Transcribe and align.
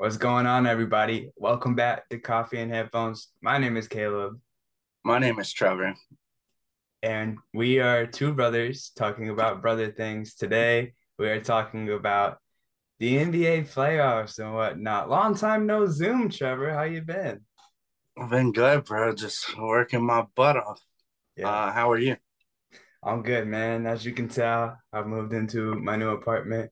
What's 0.00 0.16
going 0.16 0.46
on, 0.46 0.66
everybody? 0.66 1.28
Welcome 1.36 1.74
back 1.74 2.08
to 2.08 2.18
Coffee 2.18 2.58
and 2.58 2.72
Headphones. 2.72 3.28
My 3.42 3.58
name 3.58 3.76
is 3.76 3.86
Caleb, 3.86 4.40
My 5.04 5.18
name 5.18 5.38
is 5.38 5.52
Trevor. 5.52 5.92
and 7.02 7.36
we 7.52 7.80
are 7.80 8.06
two 8.06 8.32
brothers 8.32 8.92
talking 8.96 9.28
about 9.28 9.60
brother 9.60 9.92
things. 9.92 10.36
Today, 10.36 10.94
we 11.18 11.28
are 11.28 11.40
talking 11.42 11.90
about 11.90 12.38
the 12.98 13.18
NBA 13.18 13.70
playoffs 13.74 14.38
and 14.38 14.54
whatnot. 14.54 15.10
Long 15.10 15.34
time 15.34 15.66
no 15.66 15.84
Zoom, 15.86 16.30
Trevor. 16.30 16.72
How 16.72 16.84
you 16.84 17.02
been? 17.02 17.42
I've 18.18 18.30
been 18.30 18.52
good, 18.52 18.84
bro. 18.86 19.14
Just 19.14 19.54
working 19.58 20.02
my 20.06 20.24
butt 20.34 20.56
off. 20.56 20.80
Yeah, 21.36 21.48
Uh, 21.50 21.72
how 21.72 21.90
are 21.90 21.98
you? 21.98 22.16
I'm 23.02 23.22
good, 23.22 23.46
man. 23.46 23.86
As 23.86 24.06
you 24.06 24.12
can 24.14 24.28
tell, 24.28 24.78
I've 24.94 25.06
moved 25.06 25.34
into 25.34 25.74
my 25.74 25.96
new 25.96 26.08
apartment. 26.10 26.70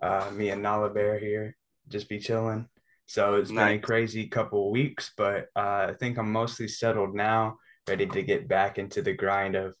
Uh, 0.00 0.30
me 0.34 0.50
and 0.50 0.62
Nala 0.62 0.90
Bear 0.90 1.18
here, 1.18 1.56
just 1.88 2.08
be 2.08 2.18
chilling. 2.18 2.68
So 3.06 3.34
it's 3.34 3.52
been 3.52 3.68
a 3.68 3.78
crazy 3.78 4.26
couple 4.26 4.66
of 4.66 4.72
weeks, 4.72 5.12
but 5.16 5.46
uh, 5.54 5.88
I 5.90 5.94
think 5.98 6.18
I'm 6.18 6.32
mostly 6.32 6.66
settled 6.66 7.14
now, 7.14 7.58
ready 7.86 8.06
to 8.06 8.22
get 8.22 8.48
back 8.48 8.78
into 8.78 9.00
the 9.00 9.12
grind 9.12 9.54
of 9.54 9.76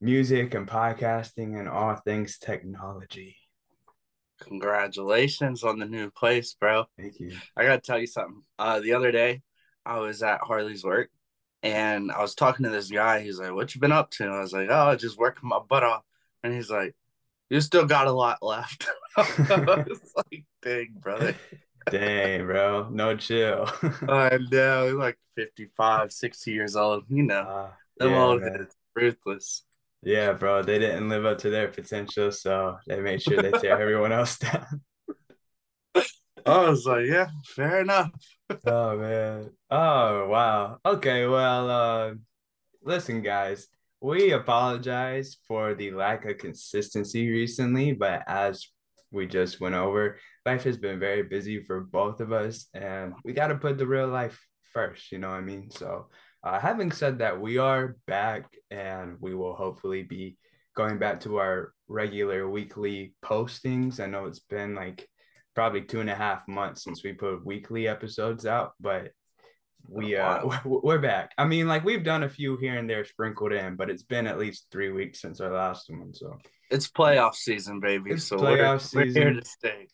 music 0.00 0.54
and 0.54 0.66
podcasting 0.66 1.58
and 1.58 1.68
all 1.68 1.94
things 1.96 2.38
technology. 2.38 3.36
Congratulations 4.40 5.62
on 5.62 5.78
the 5.78 5.84
new 5.84 6.10
place, 6.10 6.54
bro. 6.54 6.86
Thank 6.98 7.20
you. 7.20 7.36
I 7.54 7.64
gotta 7.64 7.80
tell 7.80 7.98
you 7.98 8.06
something. 8.06 8.42
Uh, 8.58 8.80
the 8.80 8.94
other 8.94 9.12
day, 9.12 9.42
I 9.84 9.98
was 9.98 10.22
at 10.22 10.40
Harley's 10.40 10.82
work, 10.82 11.10
and 11.62 12.10
I 12.10 12.22
was 12.22 12.34
talking 12.34 12.64
to 12.64 12.70
this 12.70 12.90
guy. 12.90 13.20
He's 13.20 13.38
like, 13.38 13.52
"What 13.52 13.74
you 13.74 13.80
been 13.82 13.92
up 13.92 14.10
to?" 14.12 14.24
I 14.24 14.40
was 14.40 14.54
like, 14.54 14.68
"Oh, 14.70 14.96
just 14.96 15.18
working 15.18 15.48
my 15.48 15.60
butt 15.68 15.84
off." 15.84 16.02
And 16.42 16.54
he's 16.54 16.70
like, 16.70 16.96
"You 17.50 17.60
still 17.60 17.84
got 17.84 18.06
a 18.06 18.12
lot 18.12 18.38
left." 18.42 18.88
I 19.18 19.84
was 19.86 20.14
like, 20.16 20.44
"Dang, 20.62 20.94
brother." 21.00 21.34
Dang, 21.90 22.46
bro. 22.46 22.88
No 22.90 23.16
chill. 23.16 23.66
I 24.08 24.38
know. 24.50 24.84
He's 24.86 24.94
like 24.94 25.18
55, 25.36 26.12
60 26.12 26.52
years 26.52 26.76
old. 26.76 27.04
You 27.08 27.22
know, 27.24 27.40
Uh, 27.40 27.70
them 27.98 28.10
yeah, 28.10 28.22
old 28.24 28.42
man. 28.42 28.68
ruthless. 28.94 29.64
Yeah, 30.02 30.32
bro. 30.32 30.62
They 30.62 30.78
didn't 30.78 31.08
live 31.08 31.24
up 31.26 31.38
to 31.38 31.50
their 31.50 31.68
potential, 31.68 32.30
so 32.32 32.78
they 32.86 33.00
made 33.00 33.22
sure 33.22 33.40
they 33.42 33.52
tear 33.52 33.80
everyone 33.80 34.12
else 34.12 34.38
down. 34.38 34.82
I 36.46 36.68
was 36.70 36.86
like, 36.86 37.06
"Yeah, 37.06 37.28
fair 37.46 37.80
enough." 37.80 38.10
Oh 38.66 38.96
man. 38.96 39.50
Oh 39.70 40.28
wow. 40.28 40.78
Okay, 40.84 41.26
well, 41.26 41.70
uh, 41.70 42.14
listen, 42.82 43.22
guys, 43.22 43.68
we 44.00 44.32
apologize 44.32 45.36
for 45.46 45.74
the 45.74 45.90
lack 45.92 46.24
of 46.24 46.38
consistency 46.38 47.30
recently, 47.30 47.92
but 47.92 48.22
as 48.26 48.68
we 49.10 49.26
just 49.26 49.60
went 49.60 49.74
over, 49.74 50.18
life 50.46 50.64
has 50.64 50.76
been 50.76 50.98
very 50.98 51.22
busy 51.22 51.62
for 51.62 51.80
both 51.80 52.20
of 52.20 52.32
us, 52.32 52.66
and 52.74 53.14
we 53.24 53.32
got 53.32 53.48
to 53.48 53.56
put 53.56 53.78
the 53.78 53.86
real 53.86 54.08
life 54.08 54.40
first, 54.72 55.12
you 55.12 55.18
know 55.18 55.28
what 55.28 55.36
I 55.36 55.42
mean? 55.42 55.70
So, 55.70 56.06
uh, 56.42 56.58
having 56.58 56.92
said 56.92 57.18
that, 57.18 57.40
we 57.40 57.58
are 57.58 57.96
back, 58.06 58.46
and 58.70 59.16
we 59.20 59.34
will 59.34 59.54
hopefully 59.54 60.02
be 60.02 60.38
going 60.76 60.98
back 60.98 61.20
to 61.20 61.38
our 61.38 61.72
regular 61.88 62.48
weekly 62.48 63.14
postings. 63.22 64.00
I 64.00 64.06
know 64.06 64.26
it's 64.26 64.38
been 64.38 64.74
like 64.74 65.08
probably 65.54 65.82
two 65.82 66.00
and 66.00 66.10
a 66.10 66.14
half 66.14 66.46
months 66.48 66.84
since 66.84 67.02
we 67.02 67.12
put 67.12 67.44
weekly 67.44 67.88
episodes 67.88 68.46
out, 68.46 68.72
but 68.80 69.10
we 69.88 70.16
uh 70.16 70.46
we're 70.64 70.98
back. 70.98 71.32
I 71.36 71.44
mean, 71.44 71.68
like 71.68 71.84
we've 71.84 72.04
done 72.04 72.22
a 72.22 72.28
few 72.28 72.56
here 72.56 72.78
and 72.78 72.88
there 72.88 73.04
sprinkled 73.04 73.52
in, 73.52 73.76
but 73.76 73.90
it's 73.90 74.04
been 74.04 74.26
at 74.26 74.38
least 74.38 74.66
three 74.70 74.90
weeks 74.90 75.20
since 75.20 75.40
our 75.40 75.52
last 75.52 75.90
one. 75.90 76.14
So 76.14 76.38
It's 76.70 76.88
playoff 76.88 77.34
season, 77.34 77.80
baby. 77.80 78.12
It's 78.12 78.24
so 78.24 78.36
playoff 78.36 78.94
we're, 78.94 79.06
we're 79.06 79.12
here 79.12 79.32
to 79.32 79.44
stay. 79.44 79.88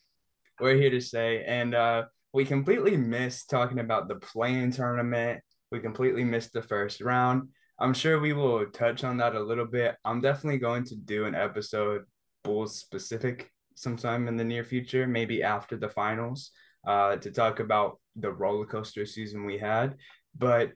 We're 0.60 0.76
here 0.76 0.90
to 0.90 1.00
stay. 1.00 1.44
And 1.44 1.74
uh 1.74 2.04
we 2.32 2.44
completely 2.44 2.96
missed 2.96 3.48
talking 3.48 3.78
about 3.78 4.08
the 4.08 4.16
play-in 4.16 4.70
tournament. 4.70 5.40
We 5.72 5.80
completely 5.80 6.22
missed 6.22 6.52
the 6.52 6.60
first 6.60 7.00
round. 7.00 7.48
I'm 7.78 7.94
sure 7.94 8.20
we 8.20 8.34
will 8.34 8.66
touch 8.66 9.04
on 9.04 9.16
that 9.18 9.34
a 9.34 9.40
little 9.40 9.66
bit. 9.66 9.96
I'm 10.04 10.20
definitely 10.20 10.58
going 10.58 10.84
to 10.84 10.96
do 10.96 11.24
an 11.24 11.34
episode 11.34 12.02
Bulls 12.44 12.78
specific 12.78 13.50
sometime 13.74 14.28
in 14.28 14.36
the 14.36 14.44
near 14.44 14.64
future, 14.64 15.06
maybe 15.06 15.42
after 15.42 15.76
the 15.76 15.88
finals, 15.88 16.50
uh, 16.86 17.16
to 17.16 17.30
talk 17.30 17.60
about 17.60 18.00
the 18.16 18.30
roller 18.30 18.66
coaster 18.66 19.06
season 19.06 19.44
we 19.44 19.58
had. 19.58 19.96
But 20.36 20.72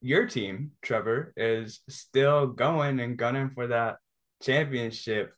your 0.00 0.26
team, 0.26 0.72
Trevor, 0.82 1.32
is 1.36 1.80
still 1.88 2.46
going 2.46 3.00
and 3.00 3.16
gunning 3.16 3.50
for 3.50 3.66
that 3.68 3.96
championship, 4.42 5.32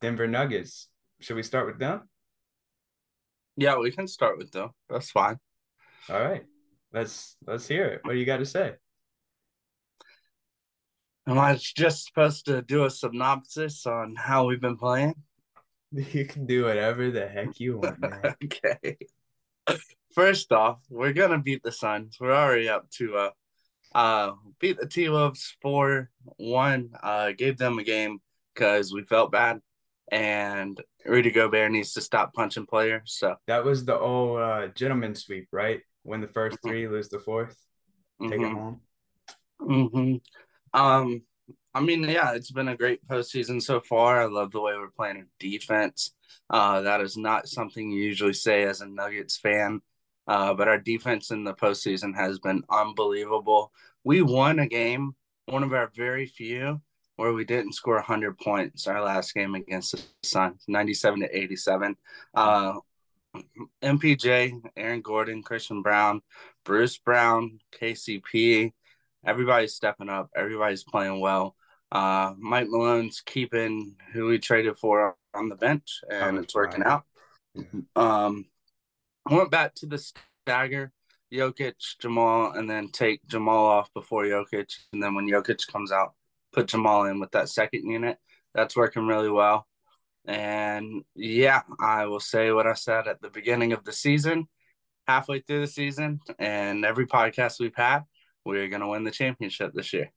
Denver 0.00 0.26
Nuggets. 0.26 0.88
Should 1.20 1.36
we 1.36 1.42
start 1.42 1.66
with 1.66 1.78
them? 1.78 2.08
Yeah, 3.56 3.76
we 3.78 3.90
can 3.90 4.08
start 4.08 4.38
with 4.38 4.50
them. 4.50 4.70
That's 4.88 5.10
fine. 5.10 5.36
All 6.08 6.22
right. 6.22 6.44
Let's 6.92 7.36
let's 7.46 7.66
hear 7.66 7.86
it. 7.86 8.00
What 8.02 8.12
do 8.12 8.18
you 8.18 8.26
got 8.26 8.38
to 8.38 8.46
say? 8.46 8.74
Am 11.26 11.38
I 11.38 11.56
just 11.56 12.04
supposed 12.06 12.46
to 12.46 12.62
do 12.62 12.84
a 12.84 12.90
synopsis 12.90 13.86
on 13.86 14.14
how 14.16 14.46
we've 14.46 14.60
been 14.60 14.76
playing? 14.78 15.14
You 15.94 16.24
can 16.24 16.46
do 16.46 16.64
whatever 16.64 17.10
the 17.10 17.28
heck 17.28 17.60
you 17.60 17.76
want, 17.76 18.00
man. 18.00 18.34
okay. 18.42 18.96
First 20.14 20.50
off, 20.50 20.80
we're 20.88 21.12
gonna 21.12 21.38
beat 21.38 21.62
the 21.62 21.70
Suns. 21.70 22.16
We're 22.18 22.34
already 22.34 22.70
up 22.70 22.88
to 22.92 23.16
uh 23.16 23.30
uh 23.94 24.32
beat 24.58 24.78
the 24.78 24.86
T 24.86 25.10
Wolves 25.10 25.54
four 25.60 26.08
one. 26.38 26.92
Uh 27.02 27.32
gave 27.32 27.58
them 27.58 27.78
a 27.78 27.84
game 27.84 28.20
because 28.54 28.90
we 28.90 29.02
felt 29.02 29.32
bad. 29.32 29.60
And 30.12 30.80
Rudy 31.06 31.32
Gobert 31.32 31.72
needs 31.72 31.94
to 31.94 32.02
stop 32.02 32.34
punching 32.34 32.66
players. 32.66 33.16
So 33.18 33.36
That 33.48 33.64
was 33.64 33.84
the 33.84 33.98
old 33.98 34.40
uh, 34.40 34.68
gentleman 34.68 35.16
sweep, 35.16 35.48
right? 35.52 35.80
Win 36.04 36.20
the 36.20 36.28
first 36.28 36.58
three, 36.62 36.86
lose 36.88 37.08
the 37.08 37.18
fourth, 37.18 37.56
take 38.28 38.42
it 38.42 38.50
mhm. 38.50 38.52
home. 38.52 38.80
hmm 39.60 40.16
Um, 40.74 41.22
I 41.74 41.80
mean, 41.80 42.04
yeah, 42.04 42.34
it's 42.34 42.50
been 42.52 42.68
a 42.68 42.76
great 42.76 43.06
postseason 43.08 43.62
so 43.62 43.80
far. 43.80 44.22
I 44.22 44.26
love 44.26 44.52
the 44.52 44.60
way 44.60 44.74
we're 44.76 44.90
playing 44.90 45.18
our 45.18 45.26
defense. 45.40 46.14
Uh, 46.50 46.82
that 46.82 47.00
is 47.00 47.16
not 47.16 47.48
something 47.48 47.90
you 47.90 48.02
usually 48.02 48.34
say 48.34 48.64
as 48.64 48.82
a 48.82 48.86
Nuggets 48.86 49.38
fan. 49.38 49.80
Uh, 50.28 50.54
but 50.54 50.68
our 50.68 50.78
defense 50.78 51.30
in 51.30 51.44
the 51.44 51.54
postseason 51.54 52.14
has 52.14 52.38
been 52.38 52.62
unbelievable. 52.70 53.72
We 54.04 54.22
won 54.22 54.58
a 54.60 54.68
game, 54.68 55.16
one 55.46 55.64
of 55.64 55.72
our 55.72 55.90
very 55.96 56.26
few, 56.26 56.80
where 57.16 57.32
we 57.32 57.44
didn't 57.44 57.74
score 57.74 57.96
100 57.96 58.38
points 58.38 58.86
our 58.86 59.02
last 59.02 59.34
game 59.34 59.54
against 59.54 59.92
the 59.92 60.02
Suns, 60.22 60.64
97 60.68 61.20
to 61.20 61.36
87. 61.36 61.96
Uh, 62.34 62.74
MPJ, 63.82 64.60
Aaron 64.76 65.00
Gordon, 65.00 65.42
Christian 65.42 65.82
Braun, 65.82 66.20
Bruce 66.64 66.98
Brown, 66.98 67.58
KCP, 67.78 68.72
everybody's 69.24 69.74
stepping 69.74 70.08
up. 70.08 70.30
Everybody's 70.36 70.84
playing 70.84 71.20
well. 71.20 71.56
Uh, 71.90 72.34
Mike 72.38 72.68
Malone's 72.68 73.20
keeping 73.24 73.96
who 74.12 74.26
we 74.26 74.38
traded 74.38 74.78
for 74.78 75.16
on 75.34 75.48
the 75.48 75.56
bench, 75.56 76.00
and 76.10 76.38
it's 76.38 76.54
working 76.54 76.82
out. 76.82 77.04
Um, 77.94 78.46
I 79.26 79.34
went 79.34 79.50
back 79.50 79.74
to 79.76 79.86
the 79.86 80.02
stagger, 80.46 80.92
Jokic, 81.32 81.74
Jamal, 82.00 82.52
and 82.52 82.68
then 82.68 82.88
take 82.88 83.26
Jamal 83.26 83.66
off 83.66 83.92
before 83.92 84.24
Jokic, 84.24 84.74
and 84.92 85.02
then 85.02 85.14
when 85.14 85.28
Jokic 85.28 85.66
comes 85.70 85.92
out, 85.92 86.14
put 86.52 86.68
Jamal 86.68 87.04
in 87.06 87.20
with 87.20 87.32
that 87.32 87.48
second 87.48 87.88
unit. 87.88 88.18
That's 88.54 88.76
working 88.76 89.06
really 89.06 89.30
well. 89.30 89.66
And 90.24 91.02
yeah, 91.14 91.62
I 91.80 92.06
will 92.06 92.20
say 92.20 92.52
what 92.52 92.66
I 92.66 92.74
said 92.74 93.08
at 93.08 93.20
the 93.20 93.30
beginning 93.30 93.72
of 93.72 93.84
the 93.84 93.92
season, 93.92 94.46
halfway 95.08 95.40
through 95.40 95.62
the 95.62 95.66
season, 95.66 96.20
and 96.38 96.84
every 96.84 97.06
podcast 97.06 97.58
we've 97.58 97.74
had, 97.74 98.00
we're 98.44 98.68
gonna 98.68 98.88
win 98.88 99.04
the 99.04 99.10
championship 99.10 99.72
this 99.74 99.92
year. 99.92 100.12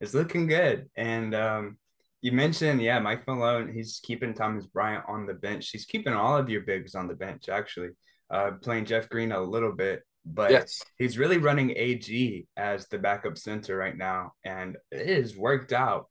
It's 0.00 0.14
looking 0.14 0.46
good. 0.46 0.88
And 0.96 1.34
um, 1.34 1.78
you 2.20 2.32
mentioned, 2.32 2.82
yeah, 2.82 2.98
Mike 2.98 3.26
Malone, 3.26 3.72
he's 3.72 4.00
keeping 4.02 4.34
Thomas 4.34 4.66
Bryant 4.66 5.04
on 5.08 5.26
the 5.26 5.34
bench. 5.34 5.70
He's 5.70 5.86
keeping 5.86 6.12
all 6.12 6.36
of 6.36 6.50
your 6.50 6.62
bigs 6.62 6.94
on 6.94 7.08
the 7.08 7.14
bench, 7.14 7.48
actually, 7.48 7.90
uh, 8.30 8.52
playing 8.62 8.84
Jeff 8.84 9.08
Green 9.08 9.32
a 9.32 9.40
little 9.40 9.72
bit, 9.72 10.02
but 10.34 10.50
Yes. 10.50 10.82
he's 10.98 11.18
really 11.18 11.38
running 11.38 11.72
AG 11.76 12.46
as 12.56 12.86
the 12.88 12.98
backup 12.98 13.38
center 13.38 13.76
right 13.76 13.96
now. 13.96 14.32
And 14.44 14.76
it 14.90 15.06
has 15.22 15.36
worked 15.36 15.72
out 15.72 16.08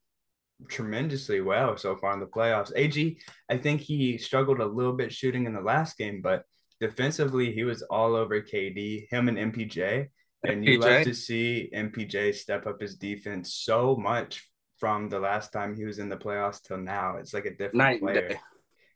tremendously 0.70 1.40
well 1.42 1.78
so 1.78 1.96
far 1.96 2.14
in 2.14 2.20
the 2.20 2.26
playoffs. 2.26 2.72
AG, 2.76 3.20
I 3.50 3.58
think 3.58 3.82
he 3.82 4.18
struggled 4.18 4.60
a 4.60 4.66
little 4.66 4.94
bit 4.94 5.14
shooting 5.14 5.46
in 5.46 5.54
the 5.54 5.62
last 5.62 5.98
game, 5.98 6.22
but 6.22 6.44
defensively, 6.80 7.52
he 7.54 7.64
was 7.64 7.82
all 7.84 8.16
over 8.16 8.42
KD, 8.42 9.08
him 9.10 9.28
and 9.30 9.38
MPJ. 9.38 10.08
And 10.44 10.64
you 10.66 10.80
love 10.80 10.90
MPJ. 10.92 11.04
to 11.06 11.14
see 11.16 11.70
MPJ 11.74 12.36
step 12.36 12.68
up 12.68 12.80
his 12.80 12.96
defense 12.96 13.54
so 13.54 13.96
much 13.96 14.48
from 14.80 15.10
the 15.10 15.20
last 15.20 15.52
time 15.52 15.76
he 15.76 15.86
was 15.86 15.98
in 16.00 16.10
the 16.10 16.16
playoffs 16.18 16.62
till 16.62 16.78
now. 16.78 17.18
It's 17.18 17.34
like 17.34 17.46
a 17.46 17.52
different 17.52 17.76
Night 17.76 18.02
and 18.02 18.12
player. 18.12 18.30
day. 18.30 18.40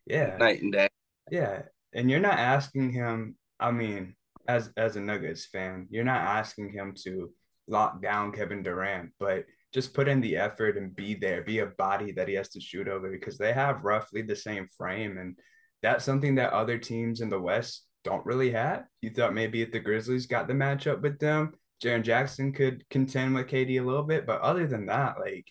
Yeah. 0.06 0.38
Night 0.38 0.62
and 0.62 0.72
day. 0.72 0.88
Yeah. 1.32 1.64
And 1.94 2.10
you're 2.10 2.20
not 2.20 2.38
asking 2.38 2.92
him, 2.92 3.36
I 3.60 3.72
mean, 3.72 4.16
as 4.48 4.72
as 4.78 4.96
a 4.96 5.02
Nuggets 5.02 5.46
fan, 5.46 5.88
you're 5.90 6.04
not 6.04 6.22
asking 6.22 6.72
him 6.72 6.94
to 7.04 7.32
lock 7.68 8.02
down 8.02 8.32
Kevin 8.32 8.64
Durant, 8.64 9.12
but 9.20 9.46
just 9.74 9.94
put 9.94 10.08
in 10.08 10.20
the 10.22 10.36
effort 10.38 10.78
and 10.78 10.96
be 10.96 11.14
there, 11.14 11.42
be 11.42 11.60
a 11.60 11.68
body 11.68 12.12
that 12.12 12.28
he 12.28 12.34
has 12.34 12.50
to 12.50 12.60
shoot 12.60 12.88
over 12.88 13.10
because 13.10 13.38
they 13.38 13.54
have 13.54 13.84
roughly 13.84 14.22
the 14.22 14.36
same 14.36 14.68
frame. 14.78 15.18
And 15.18 15.38
that's 15.82 16.04
something 16.04 16.36
that 16.36 16.54
other 16.54 16.78
teams 16.78 17.22
in 17.22 17.30
the 17.30 17.40
West 17.40 17.86
don't 18.04 18.26
really 18.26 18.52
have. 18.52 18.84
You 19.02 19.12
thought 19.12 19.34
maybe 19.34 19.62
if 19.62 19.72
the 19.72 19.80
Grizzlies 19.80 20.26
got 20.26 20.48
the 20.48 20.54
matchup 20.54 21.02
with 21.02 21.20
them, 21.20 21.54
Jaren 21.82 22.04
Jackson 22.04 22.52
could 22.52 22.88
contend 22.90 23.34
with 23.34 23.48
KD 23.48 23.82
a 23.82 23.86
little 23.86 24.04
bit. 24.04 24.28
But 24.28 24.42
other 24.42 24.68
than 24.68 24.88
that, 24.88 25.20
like 25.20 25.48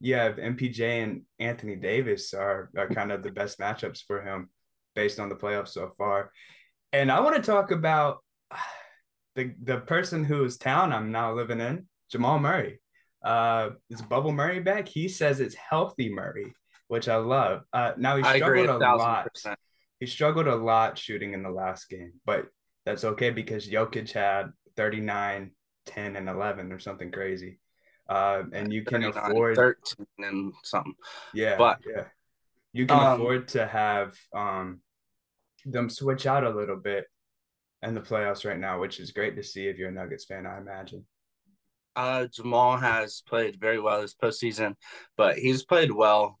you 0.00 0.14
have 0.14 0.36
MPJ 0.36 1.02
and 1.02 1.22
Anthony 1.38 1.76
Davis 1.76 2.32
are, 2.32 2.70
are 2.76 2.88
kind 2.88 3.12
of 3.12 3.22
the 3.22 3.30
best 3.30 3.58
matchups 3.58 4.02
for 4.06 4.22
him 4.22 4.48
based 4.94 5.20
on 5.20 5.28
the 5.28 5.36
playoffs 5.36 5.68
so 5.68 5.92
far. 5.98 6.32
And 6.92 7.12
I 7.12 7.20
want 7.20 7.36
to 7.36 7.42
talk 7.42 7.70
about 7.70 8.18
the 9.34 9.54
the 9.62 9.78
person 9.78 10.24
whose 10.24 10.58
town 10.58 10.92
I'm 10.92 11.12
now 11.12 11.34
living 11.34 11.60
in, 11.60 11.86
Jamal 12.10 12.38
Murray. 12.38 12.80
Uh, 13.22 13.70
is 13.90 14.00
Bubble 14.00 14.32
Murray 14.32 14.60
back? 14.60 14.86
He 14.88 15.08
says 15.08 15.40
it's 15.40 15.54
healthy 15.54 16.08
Murray, 16.12 16.54
which 16.86 17.08
I 17.08 17.16
love. 17.16 17.62
Uh, 17.72 17.92
now 17.96 18.16
he 18.16 18.22
struggled 18.22 18.68
a, 18.68 18.76
a 18.76 18.96
lot. 18.96 19.32
Percent. 19.32 19.58
He 20.00 20.06
struggled 20.06 20.46
a 20.46 20.54
lot 20.54 20.96
shooting 20.96 21.34
in 21.34 21.42
the 21.42 21.50
last 21.50 21.88
game, 21.88 22.12
but 22.24 22.46
that's 22.86 23.04
okay 23.04 23.30
because 23.30 23.68
Jokic 23.68 24.12
had 24.12 24.52
39, 24.76 25.50
10, 25.86 26.16
and 26.16 26.28
11 26.28 26.72
or 26.72 26.78
something 26.78 27.10
crazy. 27.10 27.58
Uh, 28.08 28.44
and 28.52 28.72
you 28.72 28.84
can 28.84 29.04
afford 29.04 29.56
13 29.56 30.06
and 30.18 30.54
something. 30.62 30.94
Yeah, 31.34 31.56
but 31.58 31.80
yeah, 31.86 32.04
you 32.72 32.86
can 32.86 32.98
um, 32.98 33.20
afford 33.20 33.48
to 33.48 33.66
have 33.66 34.14
um 34.32 34.80
them 35.66 35.90
switch 35.90 36.26
out 36.26 36.44
a 36.44 36.50
little 36.50 36.76
bit 36.76 37.04
in 37.82 37.94
the 37.94 38.00
playoffs 38.00 38.44
right 38.44 38.58
now, 38.58 38.80
which 38.80 39.00
is 39.00 39.12
great 39.12 39.36
to 39.36 39.42
see 39.42 39.66
if 39.66 39.78
you're 39.78 39.88
a 39.88 39.92
Nuggets 39.92 40.24
fan, 40.24 40.46
I 40.46 40.58
imagine. 40.58 41.04
Uh, 41.94 42.26
Jamal 42.26 42.76
has 42.76 43.22
played 43.26 43.60
very 43.60 43.80
well 43.80 44.00
this 44.00 44.14
postseason, 44.14 44.74
but 45.16 45.36
he's 45.38 45.64
played 45.64 45.90
well 45.90 46.38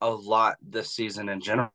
a 0.00 0.10
lot 0.10 0.56
this 0.62 0.94
season 0.94 1.28
in 1.28 1.40
general. 1.40 1.70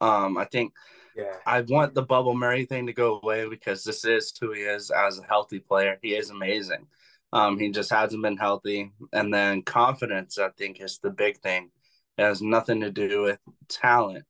Um, 0.00 0.38
I 0.38 0.46
think 0.46 0.72
yeah. 1.16 1.36
I 1.46 1.60
want 1.60 1.94
the 1.94 2.02
Bubble 2.02 2.34
Murray 2.34 2.64
thing 2.64 2.86
to 2.86 2.92
go 2.92 3.20
away 3.22 3.48
because 3.48 3.84
this 3.84 4.04
is 4.04 4.32
who 4.40 4.52
he 4.52 4.62
is 4.62 4.90
as 4.90 5.18
a 5.18 5.24
healthy 5.24 5.58
player. 5.58 5.98
He 6.02 6.14
is 6.14 6.30
amazing. 6.30 6.86
Um, 7.32 7.58
he 7.58 7.70
just 7.70 7.90
hasn't 7.90 8.22
been 8.22 8.36
healthy. 8.36 8.92
And 9.12 9.32
then 9.32 9.62
confidence, 9.62 10.38
I 10.38 10.50
think, 10.50 10.80
is 10.80 10.98
the 11.02 11.10
big 11.10 11.38
thing. 11.40 11.70
It 12.18 12.22
has 12.22 12.42
nothing 12.42 12.80
to 12.80 12.90
do 12.90 13.22
with 13.22 13.38
talent. 13.68 14.24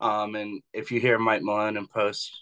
Um, 0.00 0.34
and 0.34 0.62
if 0.72 0.90
you 0.90 1.00
hear 1.00 1.18
Mike 1.18 1.42
Malone 1.42 1.76
in 1.76 1.86
post 1.86 2.32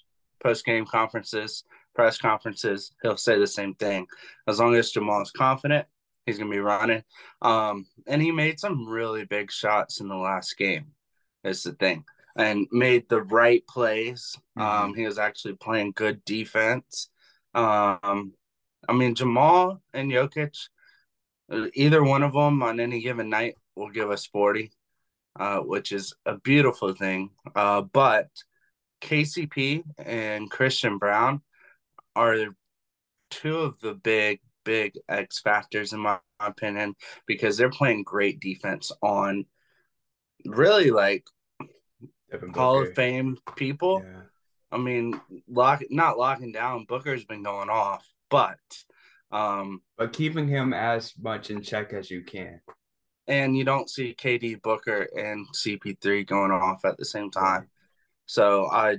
post 0.42 0.64
game 0.64 0.86
conferences, 0.86 1.64
press 1.94 2.18
conferences, 2.18 2.92
he'll 3.02 3.16
say 3.16 3.38
the 3.38 3.46
same 3.46 3.74
thing. 3.74 4.06
As 4.46 4.60
long 4.60 4.74
as 4.74 4.90
Jamal 4.90 5.22
is 5.22 5.30
confident, 5.30 5.86
he's 6.26 6.38
gonna 6.38 6.50
be 6.50 6.58
running. 6.58 7.02
Um, 7.42 7.86
and 8.06 8.22
he 8.22 8.30
made 8.30 8.60
some 8.60 8.88
really 8.88 9.24
big 9.24 9.50
shots 9.50 10.00
in 10.00 10.08
the 10.08 10.16
last 10.16 10.56
game. 10.56 10.92
Is 11.44 11.62
the 11.62 11.72
thing, 11.72 12.04
and 12.36 12.66
made 12.72 13.08
the 13.08 13.22
right 13.22 13.66
plays. 13.66 14.36
Mm-hmm. 14.58 14.84
Um, 14.84 14.94
he 14.94 15.06
was 15.06 15.18
actually 15.18 15.54
playing 15.54 15.92
good 15.94 16.24
defense. 16.24 17.10
Um, 17.54 18.32
I 18.88 18.92
mean, 18.92 19.14
Jamal 19.14 19.80
and 19.92 20.10
Jokic, 20.10 20.56
either 21.74 22.02
one 22.02 22.22
of 22.22 22.32
them 22.32 22.62
on 22.62 22.80
any 22.80 23.00
given 23.00 23.30
night 23.30 23.54
will 23.76 23.90
give 23.90 24.10
us 24.10 24.26
40, 24.26 24.70
uh, 25.38 25.58
which 25.58 25.92
is 25.92 26.14
a 26.26 26.38
beautiful 26.38 26.92
thing. 26.92 27.30
Uh, 27.54 27.82
but 27.82 28.28
KCP 29.00 29.82
and 29.98 30.50
Christian 30.50 30.98
Braun 30.98 31.40
are 32.16 32.46
two 33.30 33.58
of 33.58 33.80
the 33.80 33.94
big, 33.94 34.40
big 34.64 34.94
X 35.08 35.40
factors 35.40 35.92
in 35.92 36.00
my 36.00 36.18
opinion 36.40 36.94
because 37.26 37.56
they're 37.56 37.70
playing 37.70 38.02
great 38.02 38.40
defense 38.40 38.92
on 39.02 39.46
really 40.44 40.90
like 40.90 41.24
Hall 42.54 42.82
of 42.82 42.94
Fame 42.94 43.38
people. 43.56 44.02
Yeah. 44.04 44.22
I 44.70 44.76
mean, 44.76 45.18
lock 45.48 45.82
not 45.90 46.18
locking 46.18 46.52
down. 46.52 46.84
Booker's 46.84 47.24
been 47.24 47.42
going 47.42 47.70
off, 47.70 48.06
but 48.28 48.58
um, 49.30 49.82
but 49.96 50.12
keeping 50.12 50.48
him 50.48 50.72
as 50.72 51.14
much 51.20 51.50
in 51.50 51.62
check 51.62 51.92
as 51.92 52.10
you 52.10 52.22
can. 52.22 52.60
And 53.26 53.56
you 53.56 53.64
don't 53.64 53.90
see 53.90 54.14
KD 54.14 54.62
Booker 54.62 55.06
and 55.16 55.46
CP3 55.54 56.26
going 56.26 56.50
off 56.50 56.84
at 56.84 56.96
the 56.96 57.04
same 57.04 57.30
time. 57.30 57.68
So 58.28 58.68
I 58.70 58.98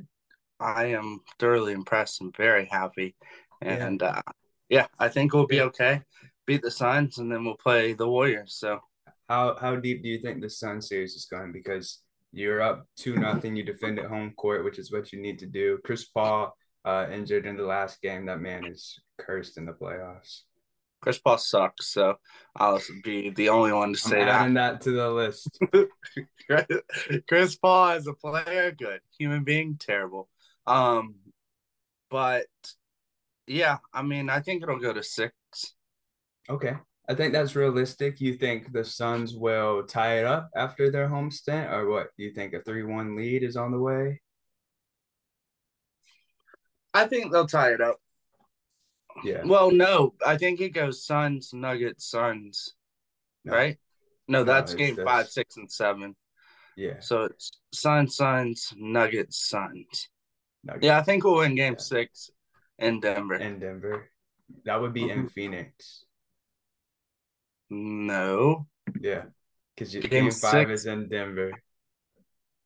I 0.60 0.88
am 0.88 1.22
thoroughly 1.38 1.74
impressed 1.74 2.20
and 2.22 2.36
very 2.36 2.66
happy. 2.66 3.16
And 3.62 4.02
yeah, 4.02 4.08
uh, 4.08 4.32
yeah 4.68 4.88
I 4.98 5.08
think 5.08 5.34
we'll 5.34 5.48
be 5.48 5.62
okay. 5.62 6.02
Beat 6.48 6.64
the 6.64 6.72
Suns 6.72 7.20
and 7.20 7.32
then 7.32 7.46
we'll 7.46 7.56
play 7.56 7.94
the 7.94 8.08
Warriors. 8.08 8.56
So 8.58 8.80
how 9.30 9.56
how 9.62 9.76
deep 9.76 10.04
do 10.04 10.10
you 10.10 10.20
think 10.20 10.42
the 10.42 10.50
Sun 10.50 10.82
series 10.82 11.14
is 11.14 11.28
going? 11.30 11.52
Because 11.52 12.02
you're 12.32 12.62
up 12.62 12.86
two 12.98 13.16
nothing, 13.16 13.56
you 13.56 13.64
defend 13.64 14.00
at 14.00 14.06
home 14.06 14.34
court, 14.36 14.66
which 14.66 14.80
is 14.80 14.92
what 14.92 15.14
you 15.14 15.22
need 15.22 15.40
to 15.40 15.48
do. 15.48 15.78
Chris 15.84 16.06
Paul 16.06 16.56
uh, 16.84 17.06
injured 17.12 17.46
in 17.46 17.56
the 17.56 17.64
last 17.64 18.02
game. 18.02 18.26
That 18.26 18.42
man 18.42 18.66
is 18.66 19.00
cursed 19.20 19.58
in 19.58 19.66
the 19.66 19.74
playoffs. 19.74 20.42
Chris 21.02 21.18
Paul 21.18 21.38
sucks, 21.38 21.88
so 21.94 22.16
I'll 22.56 22.82
be 23.04 23.30
the 23.30 23.50
only 23.50 23.72
one 23.72 23.94
to 23.94 24.00
say 24.00 24.22
I'm 24.22 24.26
that. 24.26 24.42
Adding 24.42 24.54
that 24.56 24.82
to 24.82 24.92
the 24.92 25.10
list. 25.10 25.60
Chris 27.28 27.56
Paul 27.56 27.90
as 27.90 28.08
a 28.08 28.14
player, 28.14 28.72
good. 28.72 29.00
Human 29.18 29.44
being, 29.44 29.78
terrible. 29.80 30.28
Um, 30.68 31.16
but 32.10 32.48
yeah, 33.48 33.78
I 33.94 34.02
mean, 34.02 34.30
I 34.30 34.42
think 34.42 34.62
it'll 34.62 34.80
go 34.80 34.94
to 34.94 35.04
six. 35.04 35.34
Okay. 36.50 36.76
I 37.08 37.16
think 37.16 37.34
that's 37.34 37.56
realistic. 37.56 38.22
You 38.22 38.36
think 38.36 38.72
the 38.72 38.84
Suns 38.84 39.36
will 39.36 39.84
tie 39.84 40.20
it 40.20 40.26
up 40.26 40.52
after 40.56 40.92
their 40.92 41.08
home 41.08 41.32
stint, 41.32 41.72
or 41.72 41.90
what? 41.90 42.10
Do 42.16 42.24
you 42.24 42.34
think 42.34 42.54
a 42.54 42.62
3 42.62 42.84
1 42.84 43.16
lead 43.16 43.42
is 43.42 43.58
on 43.58 43.72
the 43.72 43.80
way? 43.80 44.22
I 46.94 47.06
think 47.06 47.32
they'll 47.32 47.48
tie 47.48 47.74
it 47.74 47.82
up. 47.82 48.00
Yeah. 49.24 49.42
Well, 49.46 49.72
no, 49.72 50.14
I 50.26 50.38
think 50.38 50.62
it 50.62 50.70
goes 50.70 51.04
Suns, 51.04 51.54
Nuggets, 51.54 52.10
Suns, 52.10 52.76
no. 53.44 53.54
right? 53.54 53.78
No, 54.28 54.44
that's 54.44 54.74
no, 54.74 54.78
game 54.78 54.96
that's... 54.96 55.10
five, 55.10 55.28
six, 55.28 55.58
and 55.58 55.72
seven. 55.72 56.16
Yeah. 56.78 57.00
So 57.00 57.24
it's 57.24 57.52
Suns, 57.74 58.16
Suns, 58.16 58.74
Nuggets, 58.78 59.38
Suns. 59.50 60.10
Nuggets. 60.64 60.86
Yeah, 60.86 61.00
I 61.00 61.02
think 61.02 61.24
we'll 61.24 61.38
win 61.38 61.56
game 61.56 61.74
yeah. 61.74 61.80
six 61.80 62.30
in 62.78 63.00
Denver. 63.00 63.36
In 63.36 63.60
Denver. 63.60 64.10
That 64.66 64.80
would 64.82 64.94
be 64.94 65.04
mm-hmm. 65.04 65.22
in 65.22 65.30
Phoenix. 65.30 66.06
No. 67.70 68.68
Yeah. 69.00 69.24
Because 69.76 69.94
game, 69.94 70.02
game 70.04 70.32
five 70.32 70.68
six. 70.70 70.82
is 70.82 70.86
in 70.86 71.10
Denver. 71.10 71.52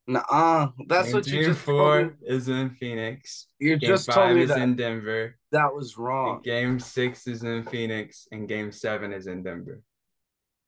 Nah, 0.06 0.72
that's 0.88 1.08
game 1.08 1.16
what 1.16 1.28
you 1.28 1.46
just 1.46 1.62
four 1.62 2.18
is 2.22 2.50
in 2.50 2.72
Phoenix. 2.72 3.48
You 3.60 3.78
game 3.78 3.90
just 3.90 4.10
told 4.10 4.36
me 4.36 4.42
is 4.42 4.50
that. 4.50 4.60
in 4.60 4.76
Denver. 4.76 5.38
That 5.52 5.74
was 5.74 5.98
wrong. 5.98 6.42
Game 6.44 6.80
six 6.80 7.26
is 7.26 7.44
in 7.44 7.64
Phoenix, 7.64 8.28
and 8.32 8.48
game 8.48 8.72
seven 8.72 9.14
is 9.14 9.28
in 9.28 9.44
Denver. 9.44 9.82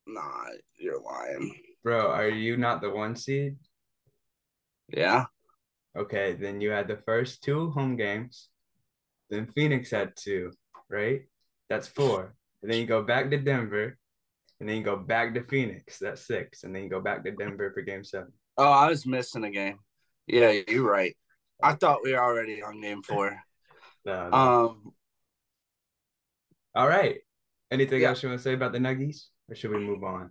Nah, 0.06 0.46
you're 0.78 1.02
lying, 1.02 1.54
bro. 1.84 2.10
Are 2.10 2.28
you 2.28 2.56
not 2.56 2.80
the 2.80 2.90
one 2.90 3.14
seed? 3.14 3.56
Yeah. 4.88 5.24
Okay, 5.96 6.34
then 6.34 6.60
you 6.60 6.70
had 6.70 6.88
the 6.88 6.98
first 7.04 7.42
two 7.42 7.70
home 7.70 7.96
games. 7.96 8.48
Then 9.28 9.46
Phoenix 9.54 9.90
had 9.90 10.12
two, 10.16 10.52
right? 10.88 11.22
That's 11.68 11.88
four. 11.88 12.34
And 12.62 12.70
then 12.70 12.80
you 12.80 12.86
go 12.86 13.02
back 13.02 13.30
to 13.30 13.38
Denver, 13.38 13.98
and 14.60 14.68
then 14.68 14.76
you 14.76 14.82
go 14.82 14.96
back 14.96 15.34
to 15.34 15.44
Phoenix. 15.44 15.98
That's 15.98 16.26
six, 16.26 16.64
and 16.64 16.74
then 16.74 16.84
you 16.84 16.88
go 16.88 17.00
back 17.00 17.22
to 17.24 17.32
Denver 17.32 17.70
for 17.74 17.82
game 17.82 18.04
seven. 18.04 18.32
Oh, 18.58 18.70
I 18.70 18.88
was 18.88 19.06
missing 19.06 19.44
a 19.44 19.50
game. 19.50 19.78
Yeah, 20.26 20.52
you're 20.68 20.88
right. 20.88 21.16
I 21.62 21.74
thought 21.74 22.02
we 22.02 22.12
were 22.12 22.22
already 22.22 22.62
on 22.62 22.80
game 22.80 23.02
four. 23.02 23.38
no, 24.04 24.28
no. 24.28 24.36
Um. 24.36 24.92
All 26.74 26.88
right. 26.88 27.18
Anything 27.70 28.02
yeah. 28.02 28.08
else 28.08 28.22
you 28.22 28.28
want 28.28 28.38
to 28.38 28.44
say 28.44 28.54
about 28.54 28.72
the 28.72 28.78
Nuggies, 28.78 29.26
or 29.48 29.56
should 29.56 29.70
we 29.70 29.78
move 29.78 30.04
on? 30.04 30.30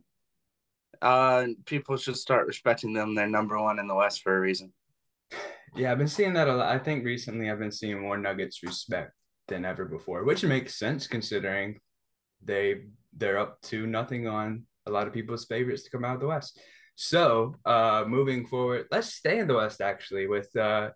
Uh, 1.02 1.48
people 1.66 1.98
should 1.98 2.16
start 2.16 2.48
respecting 2.48 2.94
them. 2.94 3.16
They're 3.16 3.28
number 3.28 3.62
one 3.62 3.80
in 3.80 3.88
the 3.88 3.96
West 3.96 4.22
for 4.22 4.36
a 4.36 4.40
reason. 4.40 4.74
Yeah, 5.78 5.92
I've 5.92 5.98
been 5.98 6.08
seeing 6.08 6.32
that 6.36 6.48
a 6.48 6.56
lot. 6.56 6.74
I 6.74 6.80
think 6.80 7.04
recently 7.04 7.52
I've 7.52 7.60
been 7.60 7.70
seeing 7.70 8.00
more 8.00 8.18
Nuggets 8.18 8.64
respect 8.64 9.12
than 9.50 9.66
ever 9.66 9.84
before, 9.84 10.24
which 10.24 10.42
makes 10.46 10.80
sense 10.80 11.06
considering 11.06 11.82
they 12.42 12.84
they're 13.18 13.38
up 13.38 13.60
to 13.64 13.86
nothing 13.86 14.26
on 14.26 14.64
a 14.86 14.92
lot 14.92 15.06
of 15.06 15.12
people's 15.12 15.44
favorites 15.44 15.84
to 15.84 15.90
come 15.90 16.06
out 16.06 16.16
of 16.16 16.22
the 16.22 16.28
West. 16.28 16.62
So, 16.96 17.56
uh, 17.66 18.06
moving 18.08 18.48
forward, 18.48 18.88
let's 18.92 19.14
stay 19.14 19.40
in 19.40 19.48
the 19.48 19.56
West 19.56 19.82
actually 19.82 20.28
with 20.28 20.56
uh, 20.56 20.92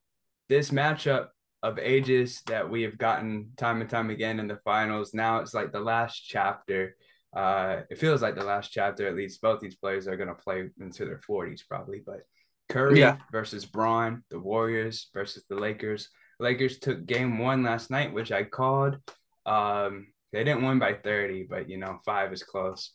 this 0.47 0.71
matchup 0.71 1.27
of 1.61 1.77
ages 1.77 2.41
that 2.47 2.69
we 2.69 2.83
have 2.83 2.97
gotten 2.97 3.51
time 3.57 3.81
and 3.81 3.89
time 3.89 4.09
again 4.09 4.39
in 4.39 4.47
the 4.47 4.59
finals. 4.63 5.13
Now 5.13 5.39
it's 5.39 5.53
like 5.53 5.71
the 5.71 5.81
last 5.81 6.19
chapter. 6.25 6.95
Uh, 7.35 7.81
it 7.89 7.97
feels 7.97 8.21
like 8.21 8.35
the 8.35 8.45
last 8.45 8.71
chapter. 8.71 9.07
At 9.07 9.15
least 9.15 9.41
both 9.41 9.59
these 9.59 9.75
players 9.75 10.07
are 10.07 10.15
going 10.15 10.29
to 10.29 10.35
play 10.35 10.69
into 10.79 11.05
their 11.05 11.19
forties 11.19 11.63
probably. 11.63 12.01
But 12.05 12.21
Curry 12.69 12.99
yeah. 12.99 13.17
versus 13.31 13.65
Bron, 13.65 14.23
the 14.29 14.39
Warriors 14.39 15.09
versus 15.13 15.43
the 15.49 15.55
Lakers. 15.55 16.09
Lakers 16.39 16.79
took 16.79 17.05
game 17.05 17.39
one 17.39 17.63
last 17.63 17.91
night, 17.91 18.13
which 18.13 18.31
I 18.31 18.43
called. 18.43 18.97
Um, 19.45 20.07
they 20.31 20.43
didn't 20.43 20.63
win 20.63 20.79
by 20.79 20.93
30, 20.93 21.47
but 21.49 21.69
you 21.69 21.77
know, 21.77 21.99
five 22.05 22.31
is 22.31 22.43
close. 22.43 22.93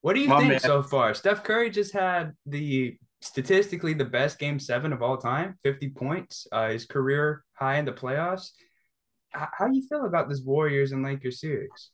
What 0.00 0.14
do 0.14 0.20
you 0.20 0.28
My 0.28 0.38
think 0.38 0.50
man. 0.50 0.60
so 0.60 0.82
far? 0.82 1.14
Steph 1.14 1.42
Curry 1.42 1.70
just 1.70 1.92
had 1.92 2.32
the 2.46 2.96
statistically 3.20 3.94
the 3.94 4.04
best 4.04 4.38
game 4.38 4.58
seven 4.58 4.92
of 4.92 5.02
all 5.02 5.16
time, 5.16 5.56
50 5.64 5.90
points, 5.90 6.46
uh, 6.52 6.68
his 6.70 6.86
career 6.86 7.44
high 7.54 7.76
in 7.76 7.84
the 7.84 7.92
playoffs. 7.92 8.50
H- 9.36 9.48
how 9.58 9.66
do 9.66 9.74
you 9.74 9.86
feel 9.88 10.06
about 10.06 10.28
this 10.28 10.40
Warriors 10.42 10.92
and 10.92 11.02
Lakers 11.02 11.40
series? 11.40 11.90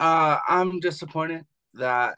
Uh, 0.00 0.38
I'm 0.48 0.80
disappointed 0.80 1.44
that 1.74 2.16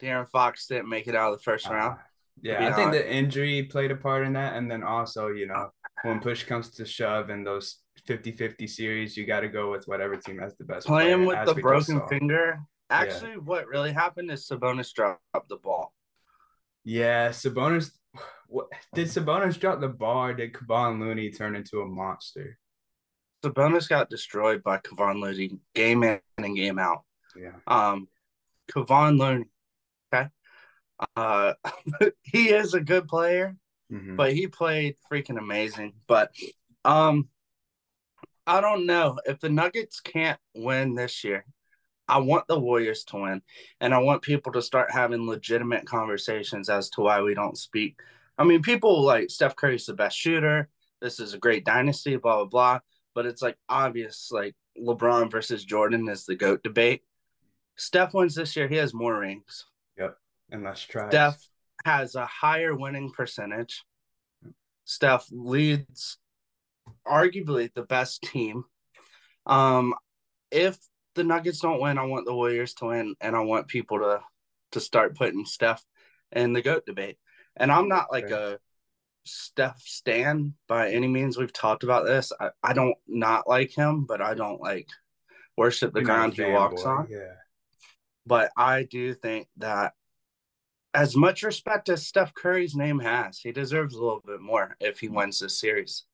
De'Aaron 0.00 0.28
Fox 0.30 0.66
didn't 0.66 0.88
make 0.88 1.06
it 1.06 1.14
out 1.14 1.32
of 1.32 1.38
the 1.38 1.42
first 1.42 1.68
uh, 1.68 1.74
round. 1.74 1.98
Yeah, 2.40 2.68
I 2.68 2.72
think 2.72 2.92
the 2.92 3.12
injury 3.12 3.62
played 3.64 3.90
a 3.90 3.96
part 3.96 4.26
in 4.26 4.32
that. 4.32 4.56
And 4.56 4.70
then 4.70 4.82
also, 4.82 5.28
you 5.28 5.46
know, 5.46 5.70
when 6.02 6.20
push 6.20 6.44
comes 6.44 6.70
to 6.70 6.84
shove 6.84 7.30
in 7.30 7.44
those 7.44 7.78
50 8.06 8.32
50 8.32 8.66
series, 8.66 9.16
you 9.16 9.24
got 9.24 9.40
to 9.40 9.48
go 9.48 9.70
with 9.70 9.86
whatever 9.86 10.16
team 10.16 10.38
has 10.38 10.56
the 10.56 10.64
best 10.64 10.86
Playing 10.86 11.24
player, 11.24 11.44
with 11.46 11.54
the 11.54 11.60
broken 11.60 12.06
finger. 12.08 12.60
Actually, 12.90 13.32
yeah. 13.32 13.36
what 13.38 13.66
really 13.66 13.92
happened 13.92 14.30
is 14.30 14.46
Sabonis 14.46 14.92
dropped 14.92 15.22
the 15.48 15.56
ball. 15.56 15.94
Yeah, 16.84 17.30
Sabonis. 17.30 17.90
What, 18.48 18.68
did 18.92 19.08
Sabonis 19.08 19.58
drop 19.58 19.80
the 19.80 19.88
ball 19.88 20.26
or 20.26 20.34
did 20.34 20.52
Kevon 20.52 21.00
Looney 21.00 21.30
turn 21.30 21.56
into 21.56 21.80
a 21.80 21.86
monster? 21.86 22.58
Sabonis 23.44 23.88
got 23.88 24.10
destroyed 24.10 24.62
by 24.62 24.78
Kevon 24.78 25.20
Looney 25.20 25.58
game 25.74 26.02
in 26.02 26.20
and 26.38 26.56
game 26.56 26.78
out. 26.78 27.02
Yeah. 27.36 27.52
Um, 27.66 28.08
Kevon 28.70 29.18
Looney, 29.18 29.46
okay. 30.12 30.28
Uh, 31.16 31.54
he 32.22 32.50
is 32.50 32.74
a 32.74 32.80
good 32.80 33.08
player, 33.08 33.56
mm-hmm. 33.92 34.16
but 34.16 34.32
he 34.32 34.46
played 34.46 34.96
freaking 35.10 35.38
amazing. 35.38 35.94
But 36.06 36.32
um, 36.84 37.28
I 38.46 38.60
don't 38.60 38.86
know 38.86 39.18
if 39.24 39.40
the 39.40 39.48
Nuggets 39.48 40.00
can't 40.00 40.38
win 40.54 40.94
this 40.94 41.24
year. 41.24 41.44
I 42.08 42.18
want 42.18 42.46
the 42.46 42.58
Warriors 42.58 43.04
to 43.04 43.16
win, 43.16 43.42
and 43.80 43.94
I 43.94 43.98
want 43.98 44.22
people 44.22 44.52
to 44.52 44.62
start 44.62 44.90
having 44.90 45.26
legitimate 45.26 45.86
conversations 45.86 46.68
as 46.68 46.90
to 46.90 47.00
why 47.00 47.22
we 47.22 47.34
don't 47.34 47.56
speak. 47.56 47.98
I 48.36 48.44
mean, 48.44 48.62
people 48.62 49.02
like 49.02 49.30
Steph 49.30 49.56
Curry's 49.56 49.86
the 49.86 49.94
best 49.94 50.16
shooter. 50.16 50.68
This 51.00 51.20
is 51.20 51.34
a 51.34 51.38
great 51.38 51.64
dynasty, 51.64 52.16
blah 52.16 52.36
blah 52.36 52.44
blah. 52.44 52.80
But 53.14 53.26
it's 53.26 53.42
like 53.42 53.56
obvious, 53.68 54.28
like 54.30 54.54
LeBron 54.78 55.30
versus 55.30 55.64
Jordan 55.64 56.08
is 56.08 56.24
the 56.24 56.34
goat 56.34 56.62
debate. 56.62 57.02
Steph 57.76 58.12
wins 58.12 58.34
this 58.34 58.54
year; 58.56 58.68
he 58.68 58.76
has 58.76 58.92
more 58.92 59.18
rings. 59.18 59.64
Yep, 59.96 60.16
and 60.50 60.62
less 60.62 60.82
tries. 60.82 61.10
Steph 61.10 61.48
has 61.84 62.14
a 62.14 62.26
higher 62.26 62.74
winning 62.74 63.10
percentage. 63.10 63.82
Steph 64.84 65.26
leads 65.30 66.18
arguably 67.06 67.72
the 67.72 67.82
best 67.82 68.22
team. 68.22 68.64
Um, 69.46 69.94
if 70.50 70.78
the 71.14 71.24
Nuggets 71.24 71.60
don't 71.60 71.80
win, 71.80 71.98
I 71.98 72.04
want 72.04 72.26
the 72.26 72.34
Warriors 72.34 72.74
to 72.74 72.86
win, 72.86 73.14
and 73.20 73.34
I 73.36 73.40
want 73.40 73.68
people 73.68 73.98
to 73.98 74.20
to 74.72 74.80
start 74.80 75.16
putting 75.16 75.44
Steph 75.44 75.84
in 76.32 76.52
the 76.52 76.62
goat 76.62 76.84
debate. 76.84 77.16
And 77.56 77.70
I'm 77.70 77.88
not 77.88 78.10
like 78.10 78.30
a 78.30 78.58
Steph 79.24 79.80
Stan 79.80 80.54
by 80.68 80.90
any 80.90 81.06
means. 81.06 81.38
We've 81.38 81.52
talked 81.52 81.84
about 81.84 82.04
this. 82.04 82.32
I, 82.38 82.50
I 82.62 82.72
don't 82.72 82.96
not 83.06 83.48
like 83.48 83.72
him, 83.72 84.04
but 84.04 84.20
I 84.20 84.34
don't 84.34 84.60
like 84.60 84.88
worship 85.56 85.92
the 85.92 86.00
You're 86.00 86.06
ground 86.06 86.34
he 86.34 86.44
walks 86.44 86.82
boy. 86.82 86.88
on. 86.88 87.06
Yeah. 87.08 87.34
But 88.26 88.50
I 88.56 88.84
do 88.84 89.14
think 89.14 89.48
that 89.58 89.92
as 90.92 91.16
much 91.16 91.42
respect 91.42 91.88
as 91.88 92.06
Steph 92.06 92.34
Curry's 92.34 92.74
name 92.74 92.98
has, 93.00 93.38
he 93.38 93.52
deserves 93.52 93.94
a 93.94 94.02
little 94.02 94.22
bit 94.24 94.40
more 94.40 94.76
if 94.80 95.00
he 95.00 95.08
wins 95.08 95.40
this 95.40 95.58
series. 95.58 96.04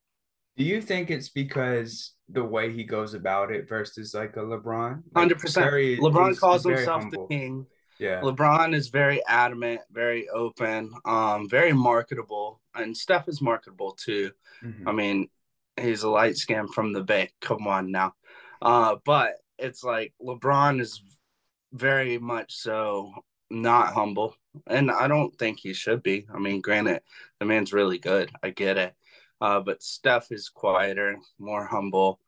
Do 0.57 0.64
you 0.64 0.83
think 0.83 1.11
it's 1.11 1.28
because 1.28 2.14
the 2.28 2.45
way 2.45 2.73
he 2.73 2.85
goes 2.85 3.14
about 3.14 3.50
it 3.50 3.69
versus 3.69 4.14
like 4.14 4.37
a 4.37 4.40
LeBron? 4.40 5.02
Hundred 5.16 5.37
like 5.37 5.42
percent. 5.42 5.73
LeBron 5.73 6.38
calls 6.38 6.64
himself 6.64 7.02
humble. 7.02 7.26
the 7.26 7.35
king. 7.35 7.66
Yeah. 7.99 8.23
LeBron 8.23 8.75
is 8.75 8.88
very 8.88 9.23
adamant, 9.26 9.83
very 9.92 10.26
open, 10.30 10.90
um, 11.04 11.49
very 11.50 11.75
marketable, 11.75 12.61
and 12.75 12.97
Steph 12.97 13.28
is 13.28 13.42
marketable 13.42 13.92
too. 13.92 14.30
Mm-hmm. 14.64 14.88
I 14.88 14.92
mean, 14.92 15.28
he's 15.78 16.02
a 16.02 16.09
light 16.09 16.38
skin 16.38 16.66
from 16.66 16.95
the 16.95 17.02
Bay. 17.02 17.30
Come 17.42 17.66
on 17.66 17.90
now, 17.90 18.14
uh, 18.62 18.97
but 19.04 19.35
it's 19.59 19.85
like 19.85 20.14
LeBron 20.23 20.80
is 20.80 21.02
very 21.75 22.16
much 22.16 22.54
so 22.54 23.12
not 23.50 23.92
humble, 23.92 24.35
and 24.66 24.90
I 24.90 25.07
don't 25.07 25.37
think 25.38 25.59
he 25.61 25.75
should 25.75 26.02
be. 26.02 26.26
I 26.35 26.38
mean, 26.38 26.62
granted, 26.62 27.02
the 27.38 27.45
man's 27.45 27.75
really 27.75 27.99
good. 27.99 28.30
I 28.42 28.49
get 28.49 28.78
it, 28.78 28.95
uh, 29.41 29.61
but 29.61 29.83
Steph 29.83 30.31
is 30.31 30.49
quieter, 30.49 31.17
more 31.39 31.65
humble. 31.65 32.21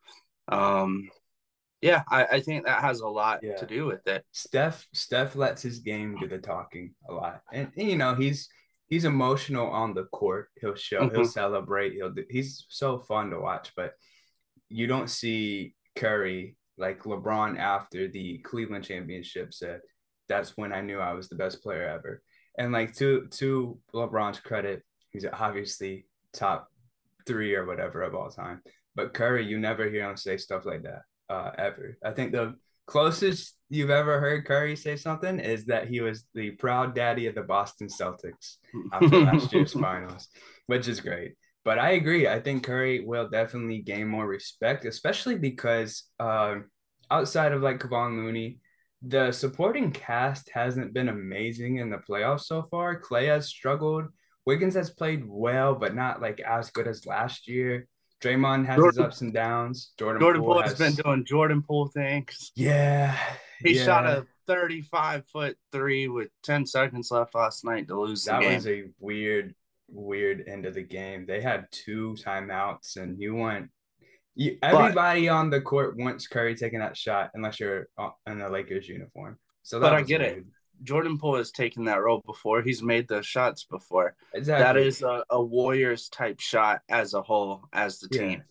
Um, 0.47 1.09
yeah, 1.81 2.03
I, 2.09 2.25
I 2.25 2.39
think 2.39 2.65
that 2.65 2.81
has 2.81 3.01
a 3.01 3.07
lot 3.07 3.41
yeah. 3.43 3.55
to 3.57 3.65
do 3.65 3.85
with 3.85 4.07
it. 4.07 4.23
Steph 4.31 4.87
Steph 4.93 5.35
lets 5.35 5.61
his 5.61 5.79
game 5.79 6.15
do 6.19 6.27
the 6.27 6.37
talking 6.37 6.93
a 7.09 7.13
lot, 7.13 7.41
and, 7.51 7.69
and 7.77 7.89
you 7.89 7.97
know 7.97 8.15
he's 8.15 8.47
he's 8.87 9.05
emotional 9.05 9.67
on 9.67 9.93
the 9.93 10.05
court. 10.05 10.49
He'll 10.61 10.75
show, 10.75 11.01
mm-hmm. 11.01 11.15
he'll 11.15 11.25
celebrate. 11.25 11.93
He'll 11.93 12.11
do, 12.11 12.23
he's 12.29 12.65
so 12.69 12.99
fun 12.99 13.31
to 13.31 13.39
watch, 13.39 13.73
but 13.75 13.93
you 14.69 14.87
don't 14.87 15.09
see 15.09 15.75
Curry 15.95 16.55
like 16.77 17.03
LeBron 17.03 17.59
after 17.59 18.07
the 18.07 18.37
Cleveland 18.39 18.85
championship 18.85 19.53
said, 19.53 19.81
"That's 20.29 20.55
when 20.55 20.71
I 20.71 20.81
knew 20.81 20.99
I 20.99 21.13
was 21.13 21.27
the 21.27 21.35
best 21.35 21.61
player 21.61 21.87
ever." 21.87 22.23
And 22.57 22.71
like 22.71 22.95
to 22.95 23.27
to 23.31 23.77
LeBron's 23.93 24.39
credit, 24.39 24.83
he's 25.09 25.25
obviously 25.25 26.05
top 26.33 26.69
three 27.25 27.55
or 27.55 27.65
whatever 27.65 28.01
of 28.01 28.15
all 28.15 28.29
time. 28.29 28.61
But 28.95 29.13
Curry, 29.13 29.45
you 29.45 29.59
never 29.59 29.89
hear 29.89 30.09
him 30.09 30.17
say 30.17 30.37
stuff 30.37 30.65
like 30.65 30.83
that 30.83 31.01
uh, 31.29 31.51
ever. 31.57 31.97
I 32.03 32.11
think 32.11 32.31
the 32.31 32.55
closest 32.85 33.55
you've 33.69 33.89
ever 33.89 34.19
heard 34.19 34.45
Curry 34.45 34.75
say 34.75 34.95
something 34.95 35.39
is 35.39 35.65
that 35.65 35.87
he 35.87 36.01
was 36.01 36.25
the 36.33 36.51
proud 36.51 36.95
daddy 36.95 37.27
of 37.27 37.35
the 37.35 37.41
Boston 37.41 37.87
Celtics 37.87 38.57
after 38.91 39.19
last 39.21 39.53
year's 39.53 39.73
finals, 39.87 40.27
which 40.67 40.87
is 40.87 40.99
great. 40.99 41.33
But 41.65 41.79
I 41.79 41.91
agree. 41.91 42.27
I 42.27 42.41
think 42.41 42.65
Curry 42.65 43.05
will 43.05 43.29
definitely 43.29 43.79
gain 43.79 44.07
more 44.07 44.27
respect, 44.27 44.85
especially 44.85 45.37
because 45.37 46.03
uh, 46.19 46.55
outside 47.09 47.53
of 47.53 47.61
like 47.61 47.79
Kevon 47.79 48.17
Looney, 48.17 48.59
the 49.01 49.31
supporting 49.31 49.91
cast 49.91 50.49
hasn't 50.53 50.93
been 50.93 51.09
amazing 51.09 51.77
in 51.77 51.89
the 51.89 51.97
playoffs 51.97 52.41
so 52.41 52.63
far. 52.69 52.99
Clay 52.99 53.27
has 53.27 53.47
struggled. 53.47 54.05
Wiggins 54.45 54.75
has 54.75 54.89
played 54.89 55.23
well, 55.25 55.75
but 55.75 55.95
not 55.95 56.21
like 56.21 56.39
as 56.41 56.69
good 56.71 56.87
as 56.87 57.05
last 57.05 57.47
year. 57.47 57.87
Draymond 58.21 58.65
has 58.65 58.77
Jordan, 58.77 59.03
his 59.03 59.05
ups 59.05 59.21
and 59.21 59.33
downs. 59.33 59.91
Jordan, 59.99 60.21
Jordan 60.21 60.41
Poole, 60.41 60.61
has, 60.61 60.75
been 60.75 60.93
doing 60.93 61.25
Jordan 61.25 61.61
Poole 61.61 61.87
things. 61.87 62.51
Yeah. 62.55 63.17
He 63.59 63.75
yeah. 63.75 63.85
shot 63.85 64.05
a 64.05 64.25
35 64.47 65.25
foot 65.27 65.57
three 65.71 66.07
with 66.07 66.29
10 66.43 66.65
seconds 66.65 67.11
left 67.11 67.35
last 67.35 67.65
night 67.65 67.87
to 67.87 67.99
lose 67.99 68.23
that 68.25 68.39
the 68.39 68.45
game. 68.45 68.55
was 68.55 68.67
a 68.67 68.83
weird, 68.99 69.53
weird 69.89 70.45
end 70.47 70.65
of 70.65 70.73
the 70.73 70.83
game. 70.83 71.25
They 71.25 71.41
had 71.41 71.67
two 71.71 72.15
timeouts 72.23 72.95
and 72.97 73.19
you 73.19 73.35
want 73.35 73.69
you, 74.35 74.57
everybody 74.63 75.27
but, 75.27 75.33
on 75.33 75.49
the 75.49 75.61
court 75.61 75.97
wants 75.97 76.27
Curry 76.27 76.55
taking 76.55 76.79
that 76.79 76.97
shot 76.97 77.29
unless 77.33 77.59
you're 77.59 77.87
uh, 77.97 78.09
in 78.25 78.39
the 78.39 78.49
Lakers 78.49 78.87
uniform. 78.87 79.37
So 79.63 79.79
but 79.79 79.93
I 79.93 80.01
get 80.01 80.21
weird. 80.21 80.37
it. 80.37 80.43
Jordan 80.83 81.17
Poole 81.17 81.37
has 81.37 81.51
taken 81.51 81.85
that 81.85 82.01
role 82.01 82.21
before. 82.25 82.61
He's 82.61 82.83
made 82.83 83.07
those 83.07 83.25
shots 83.25 83.63
before. 83.63 84.15
Exactly. 84.33 84.63
That 84.63 84.77
is 84.77 85.01
a, 85.01 85.23
a 85.29 85.41
Warriors 85.41 86.09
type 86.09 86.39
shot 86.39 86.81
as 86.89 87.13
a 87.13 87.21
whole, 87.21 87.63
as 87.73 87.99
the 87.99 88.09
team. 88.09 88.43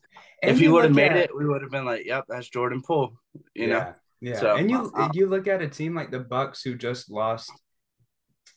Yeah. 0.42 0.50
If 0.50 0.58
he 0.58 0.68
would 0.68 0.84
have 0.84 0.94
made 0.94 1.12
at, 1.12 1.18
it, 1.18 1.36
we 1.36 1.46
would 1.46 1.62
have 1.62 1.70
been 1.70 1.84
like, 1.84 2.04
"Yep, 2.04 2.24
that's 2.28 2.48
Jordan 2.48 2.82
Poole." 2.82 3.16
You 3.54 3.66
yeah, 3.66 3.66
know. 3.66 3.94
Yeah. 4.20 4.40
So, 4.40 4.56
and 4.56 4.70
you 4.70 4.90
uh, 4.94 5.08
you 5.12 5.26
look 5.26 5.46
at 5.46 5.62
a 5.62 5.68
team 5.68 5.94
like 5.94 6.10
the 6.10 6.18
Bucks 6.18 6.62
who 6.62 6.74
just 6.74 7.10
lost 7.10 7.52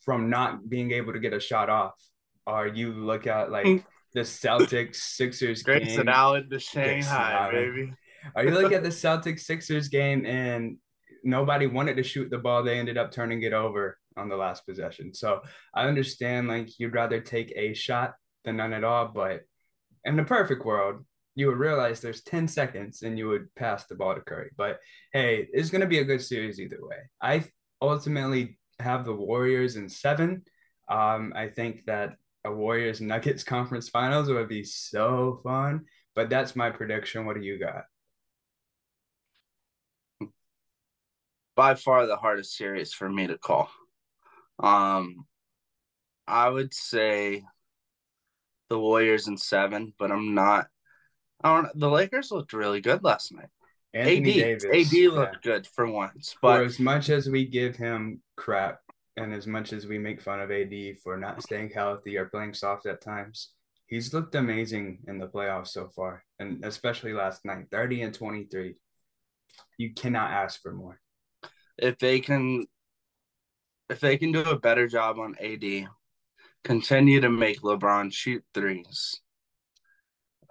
from 0.01 0.29
not 0.29 0.67
being 0.67 0.91
able 0.91 1.13
to 1.13 1.19
get 1.19 1.33
a 1.33 1.39
shot 1.39 1.69
off, 1.69 1.93
or 2.47 2.67
you 2.67 2.91
look 2.91 3.27
at 3.27 3.51
like 3.51 3.85
the 4.13 4.21
Celtics 4.21 4.95
Sixers 4.95 5.61
Grayson 5.61 6.05
game. 6.05 6.09
Allen 6.09 6.49
to 6.49 6.59
Shanghai, 6.59 7.49
baby. 7.51 7.93
Or 8.35 8.43
you 8.43 8.51
look 8.51 8.71
at 8.71 8.83
the 8.83 8.89
Celtics 8.89 9.41
Sixers 9.41 9.87
game 9.89 10.25
and 10.25 10.77
nobody 11.25 11.67
wanted 11.67 11.97
to 11.97 12.03
shoot 12.03 12.29
the 12.29 12.37
ball. 12.37 12.63
They 12.63 12.79
ended 12.79 12.97
up 12.97 13.11
turning 13.11 13.41
it 13.41 13.51
over 13.51 13.97
on 14.15 14.29
the 14.29 14.37
last 14.37 14.65
possession. 14.65 15.13
So 15.13 15.41
I 15.73 15.87
understand 15.87 16.47
like 16.47 16.79
you'd 16.79 16.93
rather 16.93 17.19
take 17.19 17.51
a 17.55 17.73
shot 17.73 18.13
than 18.45 18.57
none 18.57 18.71
at 18.73 18.83
all. 18.83 19.07
But 19.07 19.41
in 20.05 20.15
the 20.15 20.23
perfect 20.23 20.63
world, 20.63 21.03
you 21.33 21.47
would 21.47 21.57
realize 21.57 21.99
there's 21.99 22.23
10 22.23 22.47
seconds 22.47 23.01
and 23.01 23.17
you 23.17 23.27
would 23.27 23.53
pass 23.55 23.85
the 23.85 23.95
ball 23.95 24.15
to 24.15 24.21
Curry. 24.21 24.51
But 24.55 24.79
hey, 25.11 25.47
it's 25.51 25.69
going 25.69 25.81
to 25.81 25.87
be 25.87 25.99
a 25.99 26.05
good 26.05 26.21
series 26.21 26.59
either 26.59 26.79
way. 26.79 26.97
I 27.21 27.43
ultimately 27.81 28.57
have 28.79 29.03
the 29.03 29.13
Warriors 29.13 29.75
in 29.75 29.89
seven. 29.89 30.43
Um, 30.87 31.33
I 31.35 31.49
think 31.49 31.85
that 31.87 32.15
a 32.45 32.51
Warriors 32.51 33.01
Nuggets 33.01 33.43
conference 33.55 33.89
finals 33.89 34.29
would 34.29 34.47
be 34.47 34.63
so 34.63 35.39
fun. 35.43 35.85
But 36.15 36.29
that's 36.29 36.55
my 36.55 36.69
prediction. 36.69 37.25
What 37.25 37.35
do 37.35 37.41
you 37.41 37.59
got? 37.59 37.83
By 41.55 41.75
far 41.75 42.05
the 42.05 42.17
hardest 42.17 42.55
series 42.55 42.93
for 42.93 43.09
me 43.09 43.27
to 43.27 43.37
call. 43.37 43.69
Um, 44.59 45.25
I 46.27 46.49
would 46.49 46.73
say 46.73 47.43
the 48.69 48.79
Warriors 48.79 49.27
in 49.27 49.37
seven, 49.37 49.93
but 49.97 50.11
I'm 50.11 50.33
not. 50.33 50.67
I 51.43 51.55
don't. 51.55 51.79
The 51.79 51.89
Lakers 51.89 52.31
looked 52.31 52.53
really 52.53 52.81
good 52.81 53.03
last 53.03 53.33
night. 53.33 53.49
Anthony 53.93 54.41
AD, 54.43 54.59
Davis, 54.59 54.93
AD 54.93 55.13
looked 55.13 55.45
yeah. 55.45 55.51
good 55.53 55.67
for 55.67 55.89
once, 55.89 56.35
but 56.41 56.57
for 56.57 56.63
as 56.63 56.79
much 56.79 57.09
as 57.09 57.29
we 57.29 57.45
give 57.45 57.75
him 57.75 58.21
crap, 58.35 58.79
and 59.17 59.33
as 59.33 59.47
much 59.47 59.71
as 59.71 59.87
we 59.87 59.97
make 59.97 60.21
fun 60.21 60.41
of 60.41 60.51
AD 60.51 60.97
for 61.03 61.17
not 61.17 61.41
staying 61.41 61.69
healthy 61.69 62.17
or 62.17 62.25
playing 62.25 62.53
soft 62.53 62.85
at 62.85 63.01
times, 63.01 63.51
he's 63.87 64.13
looked 64.13 64.35
amazing 64.35 64.99
in 65.07 65.17
the 65.17 65.27
playoffs 65.27 65.69
so 65.69 65.89
far, 65.95 66.23
and 66.39 66.65
especially 66.65 67.13
last 67.13 67.45
night, 67.45 67.67
30 67.71 68.01
and 68.01 68.13
23. 68.13 68.75
You 69.77 69.93
cannot 69.93 70.31
ask 70.31 70.61
for 70.61 70.73
more. 70.73 70.99
If 71.77 71.97
they 71.97 72.19
can 72.19 72.65
if 73.89 73.99
they 73.99 74.17
can 74.17 74.31
do 74.31 74.41
a 74.41 74.59
better 74.59 74.87
job 74.87 75.19
on 75.19 75.35
AD, 75.39 75.87
continue 76.63 77.21
to 77.21 77.29
make 77.29 77.61
LeBron 77.61 78.11
shoot 78.11 78.43
threes, 78.53 79.21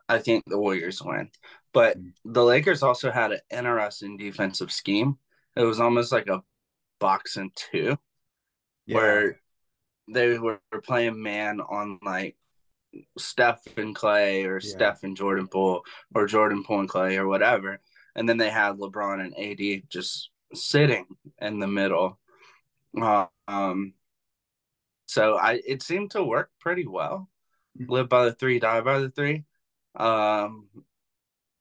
I 0.08 0.18
think 0.18 0.44
the 0.46 0.58
Warriors 0.58 1.02
win. 1.02 1.30
But 1.72 1.98
mm. 1.98 2.12
the 2.24 2.44
Lakers 2.44 2.82
also 2.82 3.10
had 3.10 3.32
an 3.32 3.40
interesting 3.50 4.16
defensive 4.16 4.70
scheme. 4.70 5.18
It 5.56 5.62
was 5.62 5.80
almost 5.80 6.12
like 6.12 6.28
a 6.28 6.42
box 7.00 7.36
and 7.36 7.50
two, 7.54 7.98
yeah. 8.86 8.96
where 8.96 9.40
they 10.08 10.38
were 10.38 10.60
playing 10.82 11.22
man 11.22 11.60
on 11.60 11.98
like 12.04 12.36
Steph 13.18 13.62
and 13.76 13.94
Clay 13.94 14.44
or 14.44 14.60
yeah. 14.62 14.70
Steph 14.70 15.02
and 15.02 15.16
Jordan 15.16 15.48
Poole 15.48 15.82
or 16.14 16.26
Jordan 16.26 16.62
Poole 16.62 16.80
and 16.80 16.88
Clay 16.88 17.16
or 17.16 17.26
whatever. 17.26 17.80
And 18.14 18.28
then 18.28 18.36
they 18.36 18.50
had 18.50 18.76
LeBron 18.76 19.20
and 19.20 19.36
AD 19.36 19.88
just 19.88 20.30
sitting 20.54 21.06
in 21.40 21.58
the 21.58 21.66
middle. 21.66 22.18
Um, 23.48 23.94
so 25.06 25.36
I 25.36 25.60
it 25.66 25.82
seemed 25.82 26.12
to 26.12 26.24
work 26.24 26.50
pretty 26.60 26.86
well. 26.86 27.28
Mm-hmm. 27.78 27.92
Live 27.92 28.08
by 28.08 28.24
the 28.26 28.32
three, 28.32 28.58
die 28.58 28.80
by 28.80 28.98
the 29.00 29.10
three. 29.10 29.44
Um, 29.96 30.68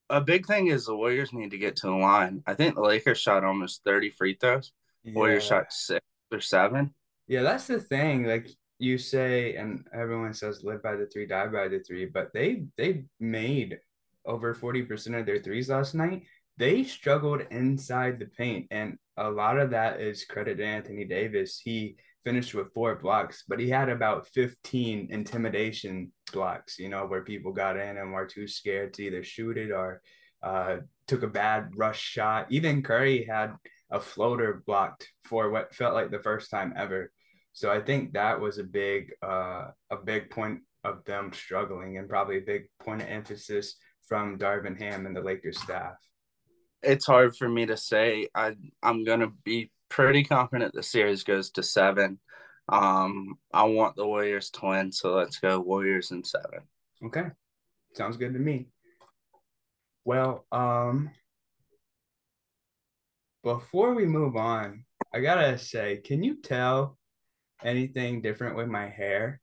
a 0.10 0.22
big 0.22 0.46
thing 0.46 0.68
is 0.68 0.86
the 0.86 0.96
Warriors 0.96 1.34
need 1.34 1.52
to 1.52 1.58
get 1.58 1.76
to 1.78 1.88
the 1.88 1.94
line. 1.94 2.44
I 2.46 2.54
think 2.54 2.76
the 2.76 2.82
Lakers 2.82 3.20
shot 3.20 3.44
almost 3.44 3.84
30 3.84 4.12
free 4.12 4.38
throws. 4.40 4.72
Yeah. 5.04 5.14
Warriors 5.14 5.44
shot 5.44 5.74
six 5.74 6.06
or 6.32 6.40
seven. 6.40 6.94
Yeah, 7.28 7.42
that's 7.42 7.68
the 7.68 7.80
thing. 7.80 8.26
Like 8.26 8.48
you 8.80 8.98
say, 8.98 9.56
and 9.56 9.86
everyone 9.94 10.34
says 10.34 10.64
live 10.64 10.84
by 10.84 10.96
the 10.96 11.08
three, 11.08 11.26
die 11.26 11.48
by 11.48 11.68
the 11.68 11.80
three, 11.80 12.06
but 12.06 12.34
they 12.34 12.66
they 12.78 13.06
made 13.20 13.80
over 14.26 14.54
40% 14.54 15.20
of 15.20 15.26
their 15.26 15.40
threes 15.40 15.70
last 15.70 15.96
night. 15.96 16.24
They 16.57 16.83
struggled 16.83 17.41
inside 17.51 18.19
the 18.19 18.25
paint. 18.25 18.67
And 18.72 18.98
a 19.17 19.29
lot 19.29 19.60
of 19.60 19.72
that 19.72 20.00
is 20.00 20.25
credit 20.25 20.57
to 20.57 20.65
Anthony 20.65 21.05
Davis. 21.05 21.60
He 21.63 21.95
finished 22.24 22.53
with 22.53 22.74
four 22.74 22.95
blocks, 22.95 23.43
but 23.48 23.60
he 23.60 23.69
had 23.69 23.89
about 23.89 24.27
15 24.27 25.07
intimidation 25.12 26.12
blocks, 26.31 26.79
you 26.79 26.89
know, 26.89 27.05
where 27.05 27.24
people 27.24 27.51
got 27.51 27.77
in 27.77 27.98
and 27.98 28.13
were 28.13 28.25
too 28.25 28.48
scared 28.48 28.93
to 28.93 29.03
either 29.03 29.24
shoot 29.24 29.57
it 29.57 29.72
or 29.72 30.01
uh, 30.41 30.77
took 31.07 31.24
a 31.24 31.27
bad 31.27 31.72
rush 31.75 32.00
shot. 32.00 32.48
Even 32.50 32.83
Curry 32.83 33.25
had 33.25 33.53
a 33.91 34.00
floater 34.00 34.63
blocked 34.65 35.07
for 35.24 35.50
what 35.50 35.75
felt 35.75 35.93
like 35.93 36.12
the 36.12 36.19
first 36.19 36.50
time 36.50 36.74
ever. 36.75 37.12
So 37.53 37.72
I 37.72 37.81
think 37.81 38.13
that 38.13 38.39
was 38.39 38.57
a 38.57 38.63
big 38.63 39.12
uh, 39.22 39.67
a 39.91 39.98
big 40.03 40.31
point 40.31 40.62
of 40.83 41.03
them 41.05 41.31
struggling 41.33 41.98
and 41.98 42.10
probably 42.10 42.38
a 42.38 42.41
big 42.41 42.63
point 42.79 43.01
of 43.01 43.07
emphasis 43.07 43.75
from 44.07 44.38
Darvin 44.38 44.77
Ham 44.79 45.05
and 45.05 45.15
the 45.15 45.22
Lakers 45.22 45.60
staff. 45.60 45.93
It's 46.84 47.06
hard 47.06 47.36
for 47.36 47.48
me 47.48 47.66
to 47.66 47.78
say. 47.78 48.28
I 48.36 48.56
I'm 48.82 49.04
gonna 49.04 49.32
be 49.44 49.72
pretty 49.90 50.24
confident 50.24 50.74
the 50.74 50.84
series 50.84 51.24
goes 51.24 51.52
to 51.52 51.63
seven. 51.63 52.20
Um, 52.70 53.36
I 53.54 53.63
want 53.63 53.96
the 53.96 54.08
Warriors 54.08 54.50
to 54.52 54.66
win, 54.66 54.92
so 54.92 55.13
let's 55.13 55.40
go 55.40 55.60
Warriors 55.60 56.12
in 56.12 56.24
seven. 56.24 56.62
Okay, 57.06 57.25
sounds 57.94 58.18
good 58.18 58.34
to 58.34 58.40
me. 58.40 58.68
Well, 60.06 60.46
um, 60.52 61.12
before 63.44 63.94
we 63.94 64.06
move 64.06 64.36
on, 64.36 64.86
I 65.13 65.20
gotta 65.20 65.58
say, 65.58 65.98
can 65.98 66.24
you 66.24 66.42
tell 66.42 66.98
anything 67.63 68.22
different 68.22 68.56
with 68.56 68.68
my 68.68 68.90
hair? 68.90 69.42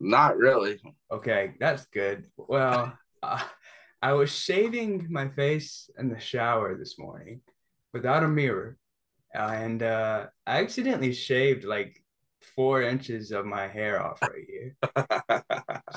Not 0.00 0.36
really. 0.36 0.80
Okay, 1.10 1.54
that's 1.58 1.86
good. 1.86 2.26
Well, 2.36 2.96
uh, 3.22 3.42
I 4.00 4.12
was 4.12 4.30
shaving 4.30 5.06
my 5.10 5.28
face 5.28 5.90
in 5.98 6.08
the 6.08 6.20
shower 6.20 6.76
this 6.76 6.98
morning 6.98 7.40
without 7.92 8.22
a 8.22 8.28
mirror, 8.28 8.78
and 9.34 9.82
uh, 9.82 10.26
I 10.46 10.60
accidentally 10.60 11.12
shaved 11.12 11.64
like 11.64 12.02
four 12.54 12.82
inches 12.82 13.32
of 13.32 13.46
my 13.46 13.66
hair 13.66 14.00
off 14.02 14.22
right 14.22 14.46
here. 14.46 14.76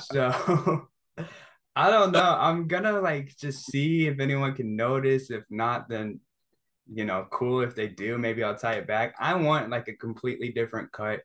so 0.00 0.88
I 1.76 1.90
don't 1.90 2.12
know. 2.12 2.36
I'm 2.38 2.66
gonna 2.66 3.00
like 3.00 3.36
just 3.36 3.66
see 3.66 4.06
if 4.06 4.20
anyone 4.20 4.54
can 4.54 4.76
notice. 4.76 5.30
If 5.30 5.44
not, 5.48 5.88
then 5.88 6.20
you 6.92 7.04
know, 7.04 7.26
cool 7.30 7.60
if 7.60 7.74
they 7.74 7.88
do. 7.88 8.18
Maybe 8.18 8.42
I'll 8.42 8.56
tie 8.56 8.74
it 8.74 8.86
back. 8.86 9.14
I 9.18 9.34
want 9.34 9.70
like 9.70 9.88
a 9.88 9.94
completely 9.94 10.50
different 10.50 10.92
cut 10.92 11.20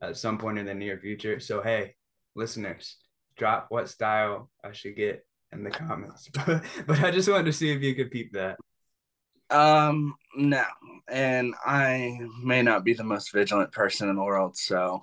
at 0.00 0.16
some 0.16 0.38
point 0.38 0.58
in 0.58 0.66
the 0.66 0.74
near 0.74 0.98
future. 0.98 1.38
So 1.40 1.62
hey, 1.62 1.94
listeners, 2.34 2.96
drop 3.36 3.66
what 3.68 3.88
style 3.88 4.50
I 4.64 4.72
should 4.72 4.96
get 4.96 5.24
in 5.52 5.64
the 5.64 5.70
comments. 5.70 6.28
but, 6.34 6.62
but 6.86 7.00
I 7.02 7.10
just 7.10 7.28
wanted 7.28 7.46
to 7.46 7.52
see 7.52 7.70
if 7.70 7.82
you 7.82 7.94
could 7.94 8.10
peep 8.10 8.32
that. 8.32 8.58
Um, 9.50 10.14
no, 10.34 10.64
and 11.08 11.54
I 11.64 12.18
may 12.42 12.62
not 12.62 12.84
be 12.84 12.94
the 12.94 13.04
most 13.04 13.32
vigilant 13.32 13.70
person 13.70 14.08
in 14.08 14.16
the 14.16 14.22
world, 14.22 14.56
so 14.56 15.02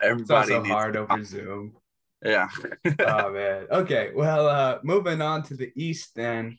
everybody. 0.00 0.20
It's 0.20 0.30
also 0.30 0.64
hard 0.64 0.94
to... 0.94 1.00
over 1.00 1.24
Zoom. 1.24 1.76
Yeah. 2.24 2.48
oh 3.00 3.32
man. 3.32 3.66
Okay. 3.70 4.10
Well, 4.14 4.48
uh, 4.48 4.78
moving 4.84 5.20
on 5.20 5.42
to 5.44 5.56
the 5.56 5.72
East, 5.74 6.14
then 6.14 6.58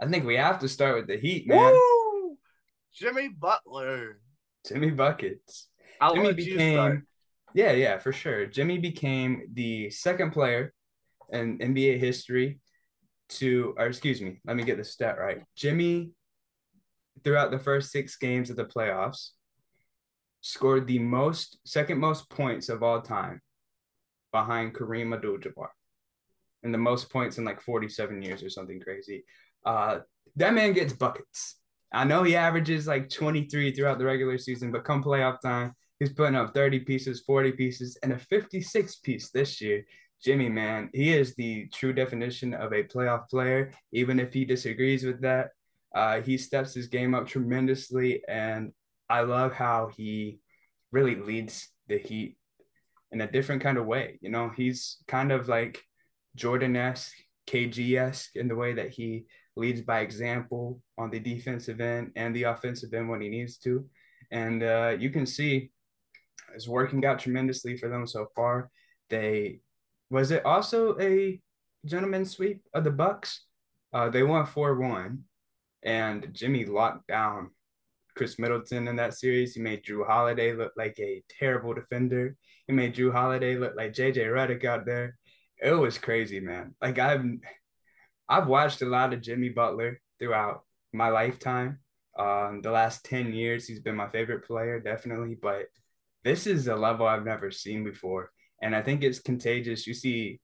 I 0.00 0.06
think 0.08 0.26
we 0.26 0.36
have 0.36 0.58
to 0.60 0.68
start 0.68 0.96
with 0.96 1.06
the 1.06 1.16
Heat, 1.16 1.46
man. 1.46 1.72
Woo! 1.72 2.36
Jimmy 2.92 3.28
Butler. 3.28 4.20
Jimmy 4.66 4.90
buckets. 4.90 5.68
I'll 6.00 6.14
Jimmy 6.14 6.32
became. 6.34 7.06
Yeah, 7.54 7.72
yeah, 7.72 7.98
for 7.98 8.12
sure. 8.12 8.44
Jimmy 8.46 8.78
became 8.78 9.48
the 9.54 9.88
second 9.88 10.32
player 10.32 10.74
in 11.30 11.58
NBA 11.58 11.98
history 11.98 12.60
to, 13.30 13.74
or 13.76 13.86
excuse 13.86 14.20
me, 14.20 14.40
let 14.46 14.56
me 14.56 14.64
get 14.64 14.76
the 14.76 14.84
stat 14.84 15.18
right. 15.18 15.42
Jimmy, 15.54 16.12
throughout 17.24 17.50
the 17.50 17.58
first 17.58 17.90
six 17.90 18.16
games 18.16 18.50
of 18.50 18.56
the 18.56 18.64
playoffs, 18.64 19.30
scored 20.40 20.86
the 20.86 20.98
most, 20.98 21.58
second 21.64 21.98
most 21.98 22.30
points 22.30 22.68
of 22.68 22.82
all 22.82 23.00
time 23.00 23.40
behind 24.32 24.74
Kareem 24.74 25.14
Abdul-Jabbar, 25.14 25.68
and 26.62 26.72
the 26.72 26.78
most 26.78 27.10
points 27.10 27.38
in 27.38 27.44
like 27.44 27.60
47 27.60 28.22
years 28.22 28.42
or 28.42 28.50
something 28.50 28.80
crazy. 28.80 29.24
Uh, 29.64 30.00
that 30.36 30.54
man 30.54 30.72
gets 30.72 30.92
buckets. 30.92 31.56
I 31.92 32.04
know 32.04 32.22
he 32.22 32.36
averages 32.36 32.86
like 32.86 33.08
23 33.08 33.72
throughout 33.72 33.98
the 33.98 34.04
regular 34.04 34.38
season, 34.38 34.70
but 34.70 34.84
come 34.84 35.02
playoff 35.02 35.40
time, 35.40 35.74
he's 35.98 36.12
putting 36.12 36.36
up 36.36 36.54
30 36.54 36.80
pieces, 36.80 37.20
40 37.20 37.52
pieces, 37.52 37.98
and 38.02 38.12
a 38.12 38.18
56 38.18 38.96
piece 38.96 39.30
this 39.30 39.60
year. 39.60 39.84
Jimmy, 40.22 40.48
man, 40.48 40.90
he 40.92 41.12
is 41.12 41.34
the 41.34 41.68
true 41.68 41.92
definition 41.92 42.54
of 42.54 42.72
a 42.72 42.82
playoff 42.82 43.28
player. 43.28 43.72
Even 43.92 44.18
if 44.18 44.32
he 44.32 44.44
disagrees 44.44 45.04
with 45.04 45.20
that, 45.22 45.50
uh, 45.94 46.20
he 46.20 46.36
steps 46.36 46.74
his 46.74 46.88
game 46.88 47.14
up 47.14 47.26
tremendously. 47.26 48.22
And 48.28 48.72
I 49.08 49.20
love 49.20 49.52
how 49.52 49.90
he 49.96 50.40
really 50.90 51.14
leads 51.14 51.68
the 51.86 51.98
Heat 51.98 52.36
in 53.12 53.20
a 53.20 53.30
different 53.30 53.62
kind 53.62 53.78
of 53.78 53.86
way. 53.86 54.18
You 54.20 54.30
know, 54.30 54.50
he's 54.54 54.98
kind 55.06 55.32
of 55.32 55.48
like 55.48 55.82
Jordan 56.34 56.76
esque, 56.76 57.16
KG 57.46 57.96
esque 57.96 58.36
in 58.36 58.48
the 58.48 58.56
way 58.56 58.74
that 58.74 58.90
he 58.90 59.26
leads 59.56 59.80
by 59.80 60.00
example 60.00 60.80
on 60.96 61.10
the 61.10 61.18
defensive 61.18 61.80
end 61.80 62.12
and 62.16 62.34
the 62.34 62.44
offensive 62.44 62.92
end 62.92 63.08
when 63.08 63.20
he 63.20 63.28
needs 63.28 63.58
to. 63.58 63.84
And 64.30 64.62
uh, 64.62 64.96
you 64.98 65.10
can 65.10 65.26
see 65.26 65.70
it's 66.54 66.68
working 66.68 67.04
out 67.04 67.18
tremendously 67.18 67.76
for 67.76 67.88
them 67.88 68.06
so 68.06 68.26
far. 68.34 68.70
They 69.10 69.60
was 70.10 70.30
it 70.30 70.44
also 70.44 70.98
a 71.00 71.40
gentleman's 71.84 72.30
sweep 72.30 72.62
of 72.74 72.84
the 72.84 72.90
Bucks? 72.90 73.44
Uh, 73.92 74.10
they 74.10 74.22
won 74.22 74.46
four 74.46 74.76
one, 74.76 75.24
and 75.82 76.28
Jimmy 76.32 76.64
locked 76.64 77.06
down 77.08 77.50
Khris 78.16 78.38
Middleton 78.38 78.88
in 78.88 78.96
that 78.96 79.14
series. 79.14 79.54
He 79.54 79.60
made 79.60 79.84
Jrue 79.84 80.06
Holiday 80.06 80.52
look 80.52 80.72
like 80.76 80.98
a 80.98 81.22
terrible 81.38 81.74
defender. 81.74 82.36
He 82.66 82.72
made 82.72 82.94
Jrue 82.94 83.12
Holiday 83.12 83.56
look 83.56 83.74
like 83.76 83.92
JJ 83.92 84.26
Redick 84.26 84.64
out 84.64 84.84
there. 84.84 85.18
It 85.62 85.72
was 85.72 85.98
crazy, 85.98 86.40
man. 86.40 86.74
Like 86.82 86.98
I've 86.98 87.24
I've 88.28 88.46
watched 88.46 88.82
a 88.82 88.86
lot 88.86 89.14
of 89.14 89.22
Jimmy 89.22 89.48
Butler 89.48 90.00
throughout 90.18 90.62
my 90.92 91.08
lifetime. 91.08 91.78
Um, 92.18 92.60
the 92.62 92.70
last 92.70 93.04
10 93.04 93.32
years, 93.32 93.66
he's 93.66 93.80
been 93.80 93.94
my 93.94 94.08
favorite 94.08 94.44
player, 94.44 94.80
definitely. 94.80 95.36
But 95.40 95.66
this 96.24 96.46
is 96.46 96.66
a 96.66 96.76
level 96.76 97.06
I've 97.06 97.24
never 97.24 97.50
seen 97.50 97.84
before. 97.84 98.32
And 98.60 98.74
I 98.74 98.82
think 98.82 99.02
it's 99.02 99.20
contagious. 99.20 99.86
You 99.86 99.94
see, 99.94 100.40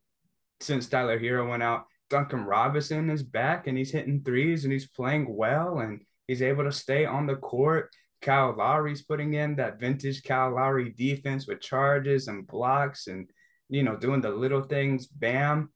since 0.61 0.89
Tyler 0.89 1.19
Herro 1.19 1.49
went 1.49 1.63
out, 1.63 1.85
Duncan 2.11 2.45
Robinson 2.45 3.11
is 3.11 3.23
back 3.23 3.67
and 3.67 3.77
he's 3.77 3.91
hitting 3.91 4.23
threes 4.23 4.65
and 4.65 4.73
he's 4.73 4.89
playing 4.89 5.35
well 5.35 5.79
and 5.79 6.03
he's 6.29 6.43
able 6.43 6.65
to 6.65 6.73
stay 6.73 7.05
on 7.05 7.27
the 7.27 7.37
court. 7.37 7.91
Kyle 8.23 8.55
Lowry's 8.57 9.03
putting 9.03 9.35
in 9.35 9.57
that 9.57 9.79
vintage 9.79 10.23
Kyle 10.23 10.55
Lowry 10.55 10.91
defense 10.91 11.47
with 11.47 11.61
charges 11.61 12.29
and 12.29 12.47
blocks 12.47 13.07
and, 13.07 13.29
you 13.69 13.83
know, 13.83 13.97
doing 13.97 14.21
the 14.21 14.31
little 14.31 14.63
things. 14.63 15.07
Bam 15.07 15.71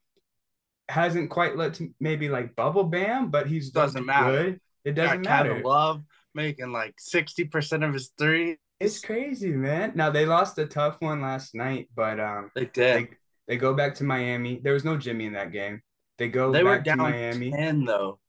hasn't 0.89 1.31
quite 1.31 1.57
let 1.57 1.81
maybe 2.01 2.29
like 2.29 2.57
bubble 2.57 2.85
Bam, 2.85 3.31
but 3.31 3.47
he's 3.47 3.71
doesn't 3.71 4.07
matter. 4.07 4.45
Good. 4.45 4.61
It 4.85 4.93
doesn't 4.93 5.23
matter. 5.23 5.63
Love 5.63 6.03
making 6.35 6.73
like 6.73 6.95
60% 6.97 7.87
of 7.87 7.93
his 7.93 8.13
three 8.17 8.57
It's 8.81 9.01
crazy, 9.01 9.51
man. 9.51 9.93
Now 9.97 10.11
they 10.11 10.25
lost 10.25 10.59
a 10.59 10.67
tough 10.67 10.97
one 11.01 11.21
last 11.21 11.55
night, 11.55 11.89
but 11.95 12.21
um, 12.21 12.51
they 12.55 12.67
did. 12.67 12.97
They, 12.97 13.09
they 13.49 13.57
go 13.57 13.75
back 13.75 13.95
to 13.97 14.05
Miami. 14.05 14.61
There 14.63 14.75
was 14.75 14.85
no 14.85 14.97
Jimmy 14.97 15.27
in 15.27 15.33
that 15.33 15.53
game. 15.53 15.83
They 16.19 16.29
go 16.29 16.53
they 16.53 16.63
back 16.63 16.65
were 16.65 16.79
down 16.81 16.99
to 16.99 17.03
Miami. 17.05 17.51
ten 17.51 17.85
though, 17.85 18.21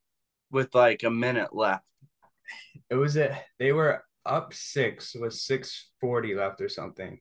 with 0.51 0.73
like 0.73 1.03
a 1.03 1.09
minute 1.11 1.55
left. 1.55 1.83
It 2.89 2.95
was 2.95 3.15
a 3.15 3.39
they 3.59 3.71
were 3.71 4.03
up 4.25 4.53
six 4.53 5.15
with 5.15 5.33
six 5.33 5.89
forty 6.01 6.33
left 6.33 6.61
or 6.61 6.69
something, 6.69 7.19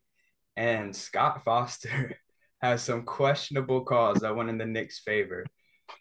and 0.57 0.97
Scott 0.97 1.43
Foster 1.45 2.17
has 2.63 2.83
some 2.83 3.03
questionable 3.03 3.83
calls 3.83 4.21
that 4.21 4.35
went 4.35 4.49
in 4.49 4.59
the 4.59 4.67
Knicks' 4.67 5.01
favor. 5.01 5.45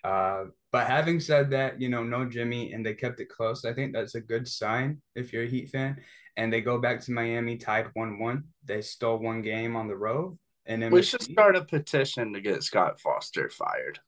Uh, 0.03 0.45
but 0.71 0.87
having 0.87 1.19
said 1.19 1.51
that, 1.51 1.79
you 1.79 1.89
know, 1.89 2.03
no 2.03 2.25
Jimmy, 2.25 2.73
and 2.73 2.85
they 2.85 2.93
kept 2.93 3.19
it 3.19 3.29
close. 3.29 3.65
I 3.65 3.73
think 3.73 3.93
that's 3.93 4.15
a 4.15 4.21
good 4.21 4.47
sign 4.47 5.01
if 5.15 5.33
you're 5.33 5.43
a 5.43 5.49
Heat 5.49 5.69
fan. 5.69 5.97
And 6.38 6.54
they 6.54 6.62
go 6.62 6.78
back 6.80 7.02
to 7.02 7.12
Miami 7.12 7.58
tied 7.58 7.88
one-one. 7.93 8.45
They 8.63 8.82
stole 8.82 9.17
one 9.17 9.41
game 9.41 9.76
on 9.76 9.88
the 9.88 9.97
road, 9.97 10.38
and 10.65 10.82
then 10.82 10.91
we 10.91 11.02
should 11.02 11.23
start 11.23 11.56
a 11.56 11.65
petition 11.65 12.32
to 12.34 12.41
get 12.41 12.63
Scott 12.63 13.00
Foster 13.02 13.50
fired. 13.50 14.00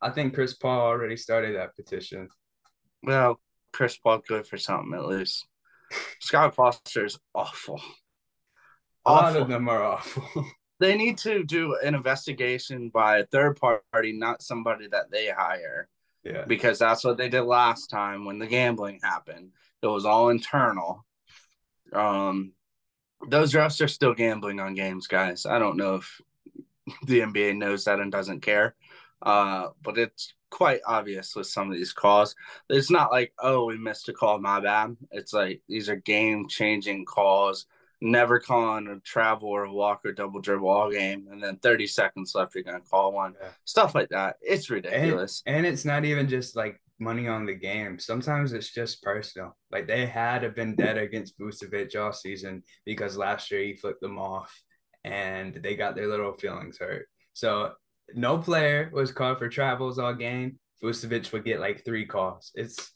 I 0.00 0.10
think 0.10 0.34
Chris 0.34 0.54
Paul 0.54 0.80
already 0.80 1.16
started 1.16 1.56
that 1.56 1.74
petition. 1.74 2.28
Well, 3.02 3.40
Chris 3.72 3.96
Paul 3.96 4.22
good 4.26 4.46
for 4.46 4.58
something 4.58 4.94
at 4.94 5.06
least. 5.06 5.46
Scott 6.20 6.54
Foster's 6.54 7.18
awful. 7.34 7.80
A 9.04 9.10
awful. 9.10 9.32
lot 9.32 9.36
of 9.36 9.48
them 9.48 9.68
are 9.68 9.82
awful. 9.82 10.44
they 10.80 10.96
need 10.96 11.18
to 11.18 11.44
do 11.44 11.76
an 11.82 11.94
investigation 11.94 12.90
by 12.90 13.18
a 13.18 13.26
third 13.26 13.58
party, 13.58 14.12
not 14.12 14.42
somebody 14.42 14.88
that 14.88 15.10
they 15.10 15.28
hire. 15.28 15.88
Yeah. 16.24 16.44
Because 16.44 16.78
that's 16.78 17.04
what 17.04 17.16
they 17.16 17.28
did 17.28 17.42
last 17.42 17.88
time 17.88 18.24
when 18.24 18.38
the 18.38 18.46
gambling 18.46 18.98
happened. 19.02 19.52
It 19.82 19.86
was 19.86 20.04
all 20.04 20.30
internal. 20.30 21.05
Um 21.96 22.52
those 23.28 23.54
refs 23.54 23.82
are 23.82 23.88
still 23.88 24.14
gambling 24.14 24.60
on 24.60 24.74
games, 24.74 25.06
guys. 25.06 25.46
I 25.46 25.58
don't 25.58 25.76
know 25.76 25.96
if 25.96 26.20
the 27.06 27.20
NBA 27.20 27.56
knows 27.56 27.84
that 27.84 28.00
and 28.00 28.12
doesn't 28.12 28.40
care. 28.40 28.76
Uh, 29.22 29.68
but 29.82 29.96
it's 29.96 30.34
quite 30.50 30.80
obvious 30.86 31.34
with 31.34 31.46
some 31.46 31.70
of 31.70 31.76
these 31.76 31.94
calls. 31.94 32.36
It's 32.68 32.90
not 32.90 33.10
like, 33.10 33.32
oh, 33.42 33.64
we 33.64 33.78
missed 33.78 34.08
a 34.10 34.12
call, 34.12 34.38
my 34.38 34.60
bad. 34.60 34.96
It's 35.10 35.32
like 35.32 35.62
these 35.68 35.88
are 35.88 35.96
game 35.96 36.46
changing 36.48 37.06
calls 37.06 37.66
never 38.00 38.38
calling 38.38 38.88
a 38.88 39.00
travel 39.00 39.48
or 39.48 39.64
a 39.64 39.72
walk 39.72 40.02
or 40.04 40.12
double 40.12 40.40
dribble 40.40 40.68
all 40.68 40.90
game, 40.90 41.28
and 41.30 41.42
then 41.42 41.56
30 41.56 41.86
seconds 41.86 42.34
left, 42.34 42.54
you're 42.54 42.64
gonna 42.64 42.80
call 42.80 43.12
one. 43.12 43.34
Yeah. 43.40 43.48
Stuff 43.64 43.94
like 43.94 44.08
that. 44.10 44.36
It's 44.40 44.70
ridiculous. 44.70 45.42
And, 45.46 45.56
and, 45.56 45.66
it's 45.66 45.84
not 45.84 46.04
even 46.04 46.28
just 46.28 46.56
like 46.56 46.80
money 46.98 47.28
on 47.28 47.46
the 47.46 47.54
game. 47.54 47.98
Sometimes 47.98 48.52
it's 48.52 48.72
just 48.72 49.02
personal. 49.02 49.56
Like 49.70 49.86
they 49.86 50.06
had 50.06 50.44
a 50.44 50.50
vendetta 50.50 51.00
against 51.00 51.38
Vucevic 51.38 51.94
all 51.96 52.12
season 52.12 52.62
because 52.84 53.16
last 53.16 53.50
year 53.50 53.62
he 53.62 53.76
flipped 53.76 54.00
them 54.00 54.18
off 54.18 54.52
and 55.04 55.54
they 55.54 55.76
got 55.76 55.94
their 55.94 56.08
little 56.08 56.32
feelings 56.32 56.78
hurt. 56.78 57.06
So 57.32 57.72
no 58.14 58.38
player 58.38 58.90
was 58.92 59.12
called 59.12 59.38
for 59.38 59.48
travels 59.48 59.98
all 59.98 60.14
game. 60.14 60.58
Vucevic 60.82 61.32
would 61.32 61.44
get 61.44 61.60
like 61.60 61.84
three 61.84 62.06
calls. 62.06 62.50
It's 62.54 62.90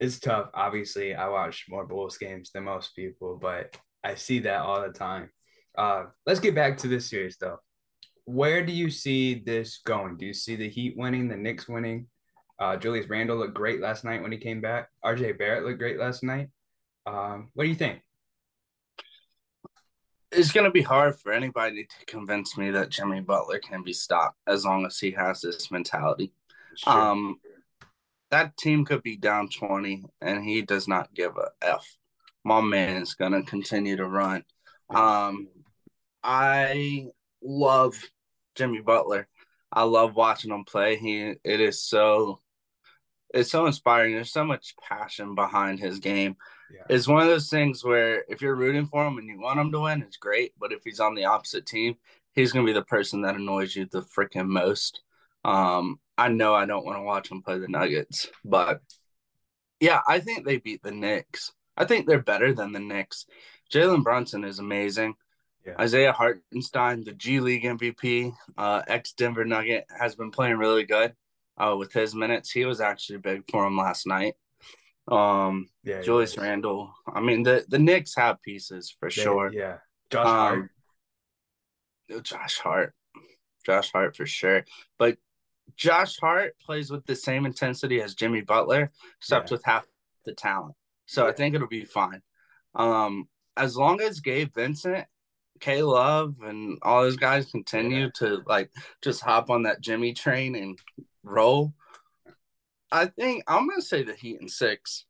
it's 0.00 0.18
tough. 0.18 0.50
Obviously, 0.54 1.14
I 1.14 1.28
watch 1.28 1.66
more 1.68 1.86
Bulls 1.86 2.18
games 2.18 2.50
than 2.52 2.64
most 2.64 2.96
people, 2.96 3.38
but 3.40 3.76
I 4.02 4.16
see 4.16 4.40
that 4.40 4.60
all 4.60 4.82
the 4.82 4.88
time. 4.88 5.30
Uh, 5.76 6.04
let's 6.26 6.40
get 6.40 6.54
back 6.54 6.78
to 6.78 6.88
this 6.88 7.08
series 7.08 7.36
though. 7.38 7.58
Where 8.26 8.64
do 8.64 8.72
you 8.72 8.90
see 8.90 9.42
this 9.44 9.80
going? 9.84 10.16
Do 10.16 10.26
you 10.26 10.34
see 10.34 10.56
the 10.56 10.68
Heat 10.68 10.94
winning, 10.96 11.28
the 11.28 11.36
Knicks 11.36 11.68
winning? 11.68 12.06
Uh, 12.58 12.76
Julius 12.76 13.08
Randle 13.08 13.38
looked 13.38 13.54
great 13.54 13.80
last 13.80 14.04
night 14.04 14.22
when 14.22 14.32
he 14.32 14.38
came 14.38 14.60
back. 14.60 14.88
RJ 15.04 15.38
Barrett 15.38 15.64
looked 15.64 15.78
great 15.78 15.98
last 15.98 16.22
night. 16.22 16.48
Um, 17.06 17.50
what 17.54 17.64
do 17.64 17.70
you 17.70 17.74
think? 17.74 18.00
It's 20.30 20.52
going 20.52 20.64
to 20.64 20.70
be 20.70 20.82
hard 20.82 21.16
for 21.16 21.32
anybody 21.32 21.84
to 21.84 22.06
convince 22.06 22.56
me 22.56 22.70
that 22.70 22.90
Jimmy 22.90 23.20
Butler 23.20 23.58
can 23.58 23.82
be 23.82 23.92
stopped 23.92 24.38
as 24.46 24.64
long 24.64 24.84
as 24.84 24.98
he 24.98 25.12
has 25.12 25.40
this 25.40 25.70
mentality. 25.70 26.32
Sure. 26.76 26.92
Um, 26.92 27.36
that 28.30 28.56
team 28.56 28.84
could 28.84 29.02
be 29.02 29.16
down 29.16 29.48
20 29.48 30.04
and 30.20 30.44
he 30.44 30.62
does 30.62 30.88
not 30.88 31.14
give 31.14 31.36
a 31.36 31.50
F 31.62 31.86
my 32.44 32.60
man 32.60 33.02
is 33.02 33.14
gonna 33.14 33.42
continue 33.42 33.96
to 33.96 34.06
run. 34.06 34.44
Um, 34.90 35.48
I 36.22 37.08
love 37.42 37.94
Jimmy 38.54 38.80
Butler. 38.80 39.26
I 39.72 39.82
love 39.84 40.14
watching 40.14 40.52
him 40.52 40.64
play. 40.64 40.96
He 40.96 41.34
it 41.42 41.60
is 41.60 41.82
so 41.82 42.40
it's 43.34 43.50
so 43.50 43.66
inspiring. 43.66 44.14
There's 44.14 44.32
so 44.32 44.44
much 44.44 44.74
passion 44.80 45.34
behind 45.34 45.80
his 45.80 45.98
game. 45.98 46.36
Yeah. 46.72 46.84
It's 46.88 47.08
one 47.08 47.20
of 47.20 47.28
those 47.28 47.50
things 47.50 47.84
where 47.84 48.24
if 48.28 48.40
you're 48.40 48.54
rooting 48.54 48.86
for 48.86 49.06
him 49.06 49.18
and 49.18 49.26
you 49.26 49.40
want 49.40 49.58
him 49.58 49.72
to 49.72 49.80
win, 49.80 50.02
it's 50.02 50.16
great. 50.16 50.52
But 50.58 50.72
if 50.72 50.82
he's 50.84 51.00
on 51.00 51.14
the 51.14 51.24
opposite 51.24 51.66
team, 51.66 51.96
he's 52.32 52.52
gonna 52.52 52.64
be 52.64 52.72
the 52.72 52.82
person 52.82 53.22
that 53.22 53.34
annoys 53.34 53.74
you 53.74 53.86
the 53.86 54.02
freaking 54.02 54.46
most. 54.46 55.02
Um, 55.44 55.98
I 56.16 56.28
know 56.28 56.54
I 56.54 56.64
don't 56.64 56.86
want 56.86 56.96
to 56.96 57.02
watch 57.02 57.30
him 57.30 57.42
play 57.42 57.58
the 57.58 57.68
Nuggets, 57.68 58.28
but 58.44 58.80
yeah, 59.80 60.00
I 60.08 60.20
think 60.20 60.46
they 60.46 60.58
beat 60.58 60.82
the 60.82 60.92
Knicks. 60.92 61.52
I 61.76 61.84
think 61.84 62.06
they're 62.06 62.22
better 62.22 62.54
than 62.54 62.72
the 62.72 62.80
Knicks. 62.80 63.26
Jalen 63.72 64.04
Brunson 64.04 64.44
is 64.44 64.60
amazing. 64.60 65.14
Yeah. 65.66 65.74
Isaiah 65.80 66.12
Hartenstein, 66.12 67.04
the 67.04 67.12
G 67.12 67.40
League 67.40 67.64
MVP, 67.64 68.32
uh, 68.56 68.82
ex 68.86 69.12
Denver 69.12 69.44
Nugget, 69.44 69.86
has 69.98 70.14
been 70.14 70.30
playing 70.30 70.56
really 70.56 70.84
good 70.84 71.14
uh, 71.56 71.74
with 71.78 71.92
his 71.92 72.14
minutes. 72.14 72.50
He 72.50 72.64
was 72.64 72.80
actually 72.80 73.18
big 73.18 73.44
for 73.50 73.66
him 73.66 73.76
last 73.76 74.06
night. 74.06 74.34
Um, 75.06 75.68
yeah, 75.82 76.00
Julius 76.00 76.38
Randle. 76.38 76.92
I 77.06 77.20
mean, 77.20 77.42
the 77.42 77.64
the 77.68 77.78
Knicks 77.78 78.14
have 78.16 78.42
pieces 78.42 78.94
for 78.98 79.08
they, 79.08 79.14
sure. 79.14 79.52
Yeah, 79.52 79.78
Josh 80.10 80.26
um, 80.26 80.70
Hart. 82.10 82.22
Josh 82.22 82.58
Hart, 82.58 82.94
Josh 83.64 83.92
Hart 83.92 84.16
for 84.16 84.26
sure. 84.26 84.64
But 84.98 85.18
Josh 85.76 86.18
Hart 86.18 86.54
plays 86.58 86.90
with 86.90 87.04
the 87.06 87.16
same 87.16 87.46
intensity 87.46 88.00
as 88.00 88.14
Jimmy 88.14 88.40
Butler, 88.40 88.90
except 89.18 89.50
yeah. 89.50 89.54
with 89.54 89.64
half 89.64 89.86
the 90.24 90.34
talent. 90.34 90.74
So 91.06 91.26
I 91.26 91.32
think 91.32 91.54
it'll 91.54 91.68
be 91.68 91.84
fine. 91.84 92.22
Um, 92.74 93.28
as 93.56 93.76
long 93.76 94.00
as 94.00 94.20
Gabe 94.20 94.52
Vincent, 94.54 95.06
K 95.60 95.82
Love, 95.82 96.34
and 96.42 96.78
all 96.82 97.02
those 97.02 97.16
guys 97.16 97.50
continue 97.50 98.04
yeah. 98.04 98.10
to 98.16 98.42
like 98.46 98.70
just 99.02 99.22
hop 99.22 99.50
on 99.50 99.62
that 99.64 99.80
Jimmy 99.80 100.12
train 100.12 100.54
and 100.56 100.78
roll, 101.24 101.74
I 102.92 103.06
think 103.06 103.44
I'm 103.46 103.68
gonna 103.68 103.82
say 103.82 104.02
the 104.02 104.14
Heat 104.14 104.40
in 104.40 104.48
six. 104.48 105.06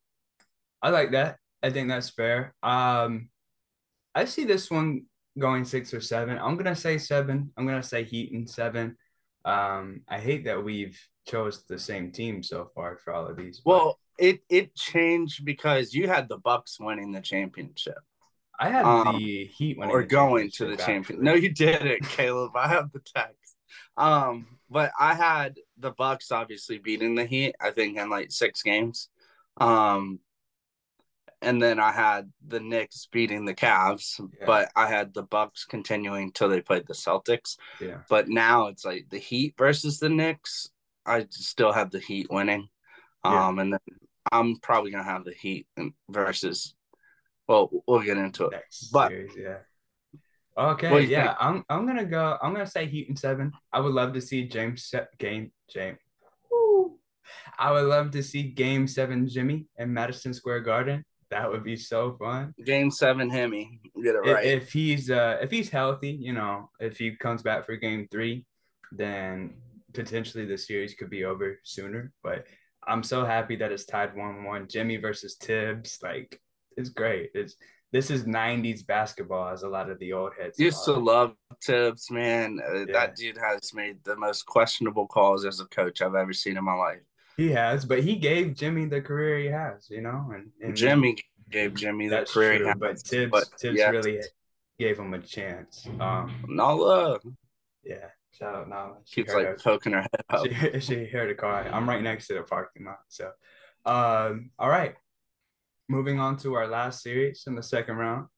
I 0.81 0.91
like 0.91 1.13
that. 1.13 1.39
I 1.63 1.71
think 1.71 1.89
that's 1.89 2.11
fair. 2.11 2.55
Um, 2.63 3.29
I 4.15 4.25
see 4.27 4.45
this 4.45 4.71
one 4.71 5.07
going 5.39 5.65
six 5.65 5.93
or 5.93 6.01
seven. 6.01 6.39
I'm 6.39 6.57
gonna 6.57 6.77
say 6.77 6.99
seven. 6.99 7.53
I'm 7.57 7.67
gonna 7.67 7.83
say 7.83 8.05
Heat 8.05 8.33
in 8.33 8.47
seven. 8.47 8.97
Um, 9.45 10.03
I 10.09 10.19
hate 10.19 10.45
that 10.47 10.63
we've 10.63 10.99
chose 11.27 11.65
the 11.65 11.79
same 11.79 12.13
team 12.13 12.43
so 12.43 12.71
far 12.75 12.97
for 12.97 13.13
all 13.13 13.27
of 13.27 13.37
these. 13.37 13.61
Well, 13.65 13.99
it 14.19 14.41
it 14.49 14.75
changed 14.75 15.45
because 15.45 15.93
you 15.93 16.09
had 16.09 16.29
the 16.29 16.39
Bucks 16.39 16.79
winning 16.81 17.13
the 17.13 17.21
championship. 17.21 17.99
I 18.59 18.71
had 18.71 18.85
um, 18.85 19.19
the 19.19 19.47
Heat 19.47 19.79
winning 19.79 19.95
or 19.95 20.05
going 20.05 20.51
to 20.53 20.67
the 20.67 20.77
champion. 20.77 21.23
No, 21.23 21.35
you 21.35 21.51
didn't, 21.51 22.09
Caleb. 22.09 22.57
I 22.57 22.69
have 22.69 22.93
the 22.93 23.01
text. 23.01 23.44
Um, 23.97 24.47
but 24.71 24.93
I 24.99 25.15
had 25.15 25.57
the 25.79 25.91
Bucks 25.93 26.33
obviously 26.33 26.79
beating 26.79 27.15
the 27.15 27.25
Heat. 27.25 27.55
I 27.61 27.71
think 27.71 27.99
in 27.99 28.11
like 28.11 28.33
six 28.33 28.63
games. 28.63 29.09
Um, 29.59 30.21
and 31.45 31.63
then 31.63 31.79
I 31.79 31.93
had 31.93 32.33
the 32.47 32.61
Knicks 32.61 33.07
beating 33.13 33.45
the 33.45 33.55
Cavs, 33.55 34.19
yeah. 34.19 34.47
but 34.47 34.71
I 34.75 34.87
had 34.87 35.13
the 35.13 35.23
Bucks 35.23 35.65
continuing 35.65 36.33
till 36.33 36.49
they 36.49 36.61
played 36.61 36.87
the 36.87 36.95
Celtics. 36.95 37.57
Yeah. 37.81 37.99
But 38.09 38.29
now 38.29 38.69
it's 38.69 38.85
like 38.85 39.07
the 39.11 39.19
Heat 39.19 39.55
versus 39.59 39.99
the 39.99 40.09
Knicks. 40.09 40.71
I 41.07 41.27
still 41.31 41.73
have 41.73 41.91
the 41.91 42.01
Heat 42.01 42.29
winning. 42.31 42.69
Yeah. 43.25 43.49
Um, 43.49 43.59
and 43.59 43.73
then 43.75 43.81
I'm 44.33 44.57
probably 44.57 44.91
gonna 44.91 45.05
have 45.05 45.25
the 45.25 45.35
Heat 45.35 45.67
versus. 46.09 46.75
Well, 47.47 47.71
we'll 47.87 48.01
get 48.01 48.17
into 48.17 48.47
it. 48.47 48.53
Next 48.53 48.91
but 48.91 49.11
series, 49.11 49.33
yeah. 49.37 49.59
Okay, 50.57 51.03
yeah, 51.03 51.29
think? 51.29 51.37
I'm 51.41 51.65
I'm 51.69 51.87
gonna 51.87 52.05
go. 52.05 52.39
I'm 52.41 52.53
gonna 52.53 52.67
say 52.67 52.87
Heat 52.87 53.09
in 53.09 53.17
seven. 53.17 53.53
I 53.73 53.81
would 53.81 53.93
love 53.93 54.13
to 54.15 54.21
see 54.21 54.47
James 54.47 54.95
game 55.19 55.53
James. 55.69 55.99
Woo. 56.51 56.99
I 57.59 57.73
would 57.73 57.85
love 57.85 58.11
to 58.13 58.23
see 58.23 58.43
Game 58.43 58.87
Seven 58.87 59.29
Jimmy 59.29 59.67
in 59.79 59.93
Madison 59.93 60.35
Square 60.35 60.61
Garden. 60.61 61.05
That 61.31 61.51
would 61.51 61.65
be 61.65 61.77
so 61.77 62.17
fun. 62.19 62.55
Game 62.65 62.91
Seven 62.91 63.29
Hemi, 63.31 63.81
get 64.03 64.15
it 64.15 64.19
right. 64.19 64.45
If, 64.45 64.65
if 64.65 64.73
he's 64.73 65.11
uh 65.11 65.39
if 65.41 65.51
he's 65.51 65.71
healthy, 65.71 66.11
you 66.13 66.33
know, 66.33 66.71
if 66.79 66.99
he 66.99 67.17
comes 67.17 67.43
back 67.43 67.67
for 67.67 67.77
Game 67.77 68.07
Three, 68.11 68.47
then 68.93 69.55
potentially 69.93 70.45
the 70.45 70.59
series 70.59 70.95
could 70.95 71.11
be 71.11 71.25
over 71.25 71.59
sooner. 71.65 72.13
But 72.23 72.47
I'm 72.87 73.03
so 73.03 73.25
happy 73.25 73.57
that 73.57 73.73
it's 73.73 73.87
tied 73.87 74.15
one 74.17 74.45
one. 74.45 74.69
Jimmy 74.69 74.97
versus 74.99 75.37
Thibs, 75.41 75.99
like 76.03 76.41
it's 76.77 76.91
great. 76.91 77.31
It's 77.35 77.57
this 77.95 78.11
is 78.11 78.25
'90s 78.25 78.85
basketball, 78.85 79.49
as 79.49 79.63
a 79.63 79.69
lot 79.69 79.89
of 79.89 80.01
the 80.01 80.13
old 80.13 80.33
heads 80.39 80.59
used 80.59 80.85
to 80.85 80.93
love 80.93 81.35
tips 81.63 82.11
Man, 82.11 82.61
uh, 82.69 82.81
yeah. 82.81 82.85
that 82.93 83.15
dude 83.15 83.39
has 83.39 83.73
made 83.73 84.03
the 84.03 84.17
most 84.17 84.47
questionable 84.47 85.07
calls 85.07 85.45
as 85.45 85.61
a 85.61 85.65
coach 85.67 86.03
I've 86.03 86.17
ever 86.17 86.33
seen 86.33 86.57
in 86.57 86.65
my 86.65 86.75
life. 86.75 86.99
He 87.37 87.53
has, 87.53 87.85
but 87.85 88.03
he 88.03 88.17
gave 88.17 88.57
Jimmy 88.57 88.87
the 88.87 89.01
career 89.01 89.39
he 89.39 89.47
has, 89.47 89.89
you 89.89 90.01
know. 90.03 90.33
And, 90.35 90.51
and 90.61 90.77
Jimmy 90.77 91.17
gave 91.51 91.75
Jimmy 91.75 92.09
the 92.09 92.17
That's 92.17 92.33
career. 92.33 92.59
true, 92.59 92.67
he 92.67 92.75
but 92.75 92.91
has, 92.91 93.03
Thibs 93.03 93.31
but 93.31 93.45
Thibs 93.61 93.79
yeah. 93.79 93.91
really 93.91 94.21
gave 94.77 94.99
him 94.99 95.15
a 95.15 95.21
chance. 95.21 95.87
Um, 96.01 96.45
Nala 96.49 97.21
yeah, 97.85 98.07
shout 98.33 98.55
out 98.57 98.69
Nala. 98.69 98.97
She 99.05 99.23
keeps 99.23 99.35
like 99.35 99.47
us. 99.47 99.63
poking 99.63 99.93
her 99.93 100.01
head 100.01 100.25
up. 100.31 100.47
She, 100.47 100.81
she 100.81 101.05
heard 101.07 101.31
a 101.31 101.35
car. 101.35 101.69
I'm 101.71 101.89
right 101.89 102.03
next 102.03 102.27
to 102.29 102.35
the 102.35 102.43
parking 102.43 102.87
lot. 102.87 102.99
So, 103.09 103.27
um, 103.87 104.51
all 104.59 104.69
right. 104.69 104.97
Moving 105.89 106.19
on 106.19 106.37
to 106.39 106.55
our 106.55 106.67
last 106.67 107.03
series 107.03 107.45
in 107.47 107.55
the 107.55 107.63
second 107.63 107.97
round, 107.97 108.29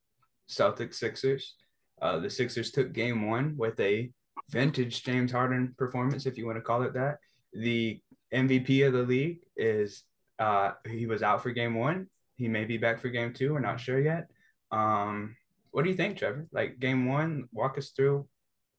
Celtics 0.50 0.94
Sixers. 0.94 1.54
Uh, 2.02 2.18
the 2.18 2.30
Sixers 2.30 2.70
took 2.72 2.92
game 2.92 3.28
one 3.28 3.54
with 3.56 3.78
a 3.80 4.10
vintage 4.50 5.04
James 5.04 5.32
Harden 5.32 5.74
performance, 5.78 6.26
if 6.26 6.36
you 6.36 6.46
want 6.46 6.58
to 6.58 6.62
call 6.62 6.82
it 6.82 6.94
that. 6.94 7.18
The 7.52 8.00
MVP 8.34 8.86
of 8.86 8.92
the 8.92 9.02
league 9.02 9.38
is 9.56 10.02
uh, 10.38 10.72
he 10.88 11.06
was 11.06 11.22
out 11.22 11.42
for 11.42 11.50
game 11.52 11.74
one. 11.74 12.08
He 12.36 12.48
may 12.48 12.64
be 12.64 12.78
back 12.78 13.00
for 13.00 13.08
game 13.08 13.32
two. 13.32 13.52
We're 13.52 13.60
not 13.60 13.80
sure 13.80 14.00
yet. 14.00 14.28
Um, 14.70 15.36
what 15.70 15.84
do 15.84 15.90
you 15.90 15.96
think, 15.96 16.18
Trevor? 16.18 16.46
Like 16.52 16.78
game 16.78 17.06
one, 17.06 17.48
walk 17.52 17.78
us 17.78 17.90
through 17.90 18.26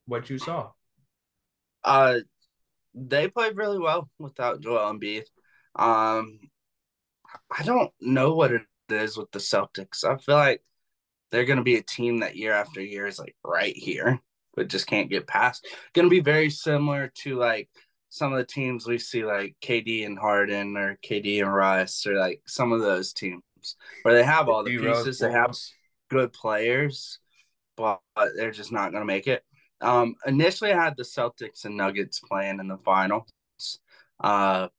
what 0.06 0.30
you 0.30 0.38
saw. 0.38 0.72
Uh, 1.84 2.20
they 2.94 3.28
played 3.30 3.56
really 3.56 3.80
well 3.80 4.10
without 4.20 4.62
Joel 4.62 4.94
Embiid. 4.94 5.24
Um, 5.76 6.40
I 7.58 7.64
don't 7.64 7.92
know 8.00 8.34
what 8.34 8.52
it 8.52 8.62
is 8.90 9.18
with 9.18 9.32
the 9.32 9.40
Celtics. 9.40 10.04
I 10.04 10.18
feel 10.18 10.36
like 10.36 10.62
they're 11.32 11.46
going 11.46 11.58
to 11.58 11.64
be 11.64 11.76
a 11.76 11.84
team 11.84 12.20
that 12.20 12.36
year 12.36 12.54
after 12.54 12.82
year 12.82 13.08
is 13.08 13.20
like 13.20 13.36
right 13.44 13.76
here, 13.76 14.20
but 14.56 14.70
just 14.70 14.88
can't 14.88 15.10
get 15.10 15.28
past. 15.28 15.68
Going 15.94 16.06
to 16.06 16.10
be 16.10 16.22
very 16.22 16.50
similar 16.50 17.12
to 17.24 17.36
like 17.36 17.70
some 18.10 18.32
of 18.32 18.40
the 18.40 18.46
teams 18.46 18.88
we 18.88 18.98
see, 18.98 19.26
like 19.26 19.56
KD 19.62 20.06
and 20.06 20.18
Harden 20.18 20.78
or 20.78 20.98
KD 21.06 21.42
and 21.42 21.54
Russ, 21.54 22.06
or 22.08 22.16
like 22.16 22.42
some 22.48 22.72
of 22.72 22.82
those 22.82 23.14
teams 23.14 23.44
where 24.04 24.14
they 24.14 24.24
have 24.24 24.48
all 24.48 24.64
the 24.64 24.78
pieces, 24.78 25.20
they 25.20 25.32
have 25.32 25.56
good 26.10 26.32
players, 26.32 27.20
but 27.76 28.00
they're 28.36 28.52
just 28.52 28.72
not 28.72 28.92
going 28.92 29.02
to 29.02 29.06
make 29.06 29.28
it. 29.28 29.44
Um, 29.82 30.16
initially, 30.26 30.72
I 30.72 30.84
had 30.84 30.96
the 30.98 31.04
Celtics 31.04 31.66
and 31.66 31.78
Nuggets 31.78 32.20
playing 32.20 32.60
in 32.60 32.68
the 32.68 32.78
finals, 32.78 33.30
uh, 34.24 34.70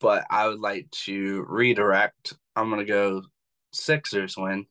but 0.00 0.24
I 0.30 0.48
would 0.48 0.60
like 0.60 0.90
to 1.04 1.44
redirect. 1.48 2.34
I'm 2.56 2.70
going 2.70 2.84
to 2.84 2.90
go 2.90 3.22
Sixers 3.72 4.36
win. 4.36 4.66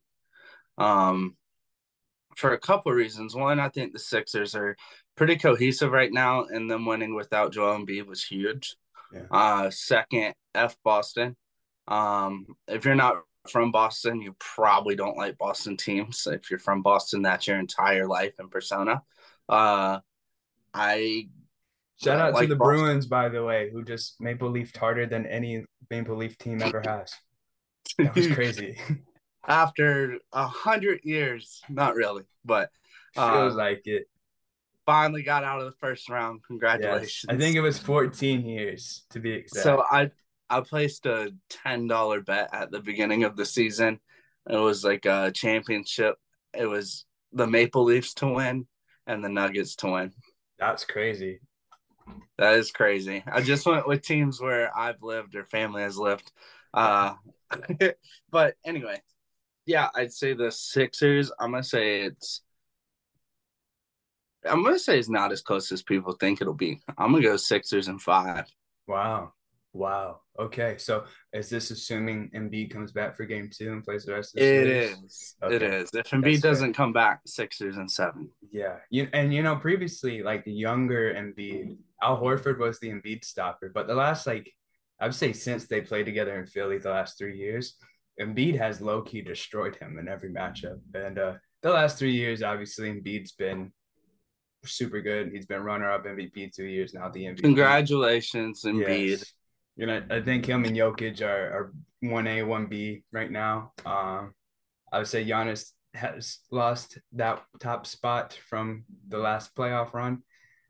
Um, 0.78 1.36
for 2.36 2.54
a 2.54 2.60
couple 2.60 2.92
of 2.92 2.98
reasons. 2.98 3.36
One, 3.36 3.60
I 3.60 3.70
think 3.70 3.94
the 3.94 4.00
Sixers 4.00 4.56
are 4.56 4.78
pretty 5.16 5.36
cohesive 5.36 5.92
right 5.92 6.14
now, 6.14 6.44
and 6.44 6.70
them 6.70 6.86
winning 6.86 7.16
without 7.16 7.52
Joel 7.52 7.80
Embiid 7.80 8.06
was 8.06 8.24
huge. 8.24 8.76
Yeah. 9.12 9.24
Uh, 9.32 9.70
second, 9.72 10.36
F 10.54 10.78
Boston. 10.84 11.36
Um, 11.88 12.46
if 12.68 12.86
you're 12.86 12.96
not 12.96 13.24
from 13.50 13.72
Boston, 13.72 14.22
you 14.22 14.36
probably 14.40 14.96
don't 14.96 15.18
like 15.18 15.38
Boston 15.38 15.78
teams. 15.78 16.28
If 16.30 16.50
you're 16.52 16.60
from 16.60 16.84
Boston, 16.84 17.24
that's 17.24 17.48
your 17.48 17.58
entire 17.58 18.08
life 18.08 18.34
and 18.38 18.52
persona. 18.52 19.02
Uh, 19.50 20.00
I 20.74 21.30
Shout 22.04 22.20
out 22.20 22.34
like 22.34 22.44
to 22.44 22.48
the 22.50 22.56
Boston. 22.56 22.80
Bruins, 22.80 23.06
by 23.08 23.30
the 23.30 23.44
way, 23.44 23.70
who 23.72 23.84
just 23.84 24.22
Maple 24.22 24.50
Leafed 24.50 24.78
harder 24.78 25.06
than 25.08 25.26
any 25.26 25.66
Maple 25.90 26.16
Leaf 26.16 26.38
team 26.38 26.62
ever 26.62 26.82
has. 26.86 27.14
That 27.98 28.14
was 28.14 28.28
crazy. 28.34 28.78
after 29.48 30.20
a 30.32 30.48
hundred 30.48 31.00
years, 31.04 31.62
not 31.70 31.96
really, 31.96 32.24
but 32.46 32.70
Feels 33.16 33.54
uh, 33.54 33.58
like 33.58 33.82
it. 33.86 34.08
finally 34.86 35.24
got 35.24 35.44
out 35.44 35.60
of 35.60 35.66
the 35.66 35.78
first 35.80 36.08
round. 36.08 36.40
Yes. 36.42 36.48
Congratulations! 36.48 37.26
I 37.30 37.38
think 37.38 37.56
it 37.56 37.62
was 37.62 37.80
14 37.80 38.46
years 38.46 39.06
to 39.10 39.20
be 39.20 39.32
exact. 39.32 39.64
So 39.64 39.84
I 39.90 40.12
I 40.50 40.62
placed 40.62 41.08
a 41.08 41.34
ten 41.50 41.88
dollar 41.88 42.22
bet 42.22 42.50
at 42.54 42.70
the 42.70 42.80
beginning 42.80 43.24
of 43.24 43.36
the 43.36 43.46
season. 43.46 44.00
It 44.48 44.58
was 44.58 44.84
like 44.84 45.06
a 45.06 45.32
championship. 45.32 46.16
It 46.54 46.68
was 46.68 47.06
the 47.34 47.48
Maple 47.48 47.84
Leafs 47.84 48.14
to 48.16 48.28
win 48.28 48.68
and 49.08 49.24
the 49.24 49.30
Nuggets 49.30 49.76
to 49.78 49.88
win. 49.92 50.14
That's 50.60 50.86
crazy. 50.86 51.40
That 52.38 52.54
is 52.56 52.72
crazy. 52.72 53.24
I 53.32 53.42
just 53.42 53.66
went 53.66 53.88
with 53.88 54.04
teams 54.04 54.40
where 54.40 54.76
I've 54.78 55.02
lived 55.02 55.36
or 55.36 55.44
family 55.46 55.82
has 55.82 55.98
lived. 55.98 56.32
Uh, 56.74 57.16
but 58.32 58.56
anyway, 58.66 59.02
yeah, 59.66 59.90
I'd 59.96 60.14
say 60.14 60.34
the 60.34 60.52
Sixers. 60.52 61.32
I'm 61.40 61.52
gonna 61.52 61.64
say 61.64 62.02
it's. 62.02 62.42
I'm 64.46 64.64
gonna 64.64 64.80
say 64.80 64.98
it's 65.00 65.10
not 65.10 65.32
as 65.32 65.42
close 65.42 65.72
as 65.72 65.82
people 65.84 66.14
think 66.14 66.42
it'll 66.42 66.54
be. 66.54 66.80
I'm 66.98 67.12
gonna 67.12 67.24
go 67.24 67.38
Sixers 67.38 67.88
and 67.88 68.02
five. 68.02 68.46
Wow. 68.88 69.34
Wow. 69.74 70.22
Okay. 70.40 70.78
So 70.78 71.06
is 71.34 71.50
this 71.50 71.72
assuming 71.72 72.32
Embiid 72.34 72.72
comes 72.72 72.92
back 72.92 73.16
for 73.16 73.26
game 73.26 73.50
two 73.54 73.72
and 73.74 73.84
plays 73.84 74.06
the 74.06 74.14
rest 74.14 74.34
of 74.36 74.40
the 74.40 74.46
It 74.46 74.68
series? 74.68 74.98
is. 75.04 75.36
It 75.50 75.64
Okay. 75.64 75.76
is. 75.78 75.84
If 75.84 75.92
That's 75.92 76.10
Embiid 76.12 76.42
fair. 76.42 76.52
doesn't 76.52 76.74
come 76.74 76.94
back, 76.94 77.22
Sixers 77.26 77.78
and 77.78 77.92
seven. 77.92 78.30
Yeah. 78.52 78.78
You 78.90 79.10
and 79.14 79.34
you 79.34 79.44
know, 79.44 79.56
previously, 79.58 80.24
like 80.24 80.46
the 80.46 80.54
younger 80.54 81.14
Embiid, 81.14 81.78
Al 82.02 82.22
Horford 82.22 82.60
was 82.60 82.80
the 82.80 82.90
Embiid 82.90 83.24
stopper. 83.24 83.72
But 83.74 83.88
the 83.88 83.96
last 83.96 84.28
like 84.28 84.52
I'd 85.00 85.14
say 85.14 85.34
since 85.34 85.68
they 85.68 85.82
played 85.82 86.06
together 86.06 86.40
in 86.40 86.48
Philly 86.48 86.78
the 86.78 86.90
last 86.90 87.18
three 87.18 87.38
years, 87.38 87.76
Embiid 88.20 88.58
has 88.58 88.82
low 88.82 89.02
key 89.02 89.22
destroyed 89.22 89.76
him 89.76 89.98
in 90.00 90.08
every 90.08 90.32
matchup. 90.32 90.80
And 90.94 91.20
uh 91.20 91.34
the 91.62 91.72
last 91.72 91.98
three 91.98 92.14
years, 92.14 92.44
obviously, 92.44 92.92
Embiid's 92.92 93.32
been 93.32 93.72
super 94.66 95.02
good. 95.02 95.32
He's 95.32 95.46
been 95.46 95.64
runner 95.64 95.92
up 95.92 96.06
MVP 96.06 96.54
two 96.54 96.66
years 96.66 96.94
now, 96.94 97.10
the 97.10 97.26
MVP. 97.26 97.42
Congratulations, 97.42 98.64
Embiid. 98.64 99.10
Yes. 99.10 99.34
You 99.76 99.86
know, 99.86 100.04
I 100.10 100.22
think 100.22 100.46
him 100.46 100.66
and 100.66 100.76
Jokic 100.76 101.22
are 101.22 101.28
are 101.28 101.74
one 102.02 102.28
A, 102.28 102.44
one 102.44 102.68
B 102.68 103.04
right 103.12 103.32
now. 103.32 103.74
Um, 103.86 104.34
I 104.92 105.00
would 105.00 105.08
say 105.08 105.26
Giannis 105.26 105.72
has 105.94 106.40
lost 106.52 107.00
that 107.14 107.44
top 107.60 107.86
spot 107.86 108.38
from 108.50 108.86
the 109.08 109.18
last 109.18 109.56
playoff 109.56 109.94
run. 109.94 110.24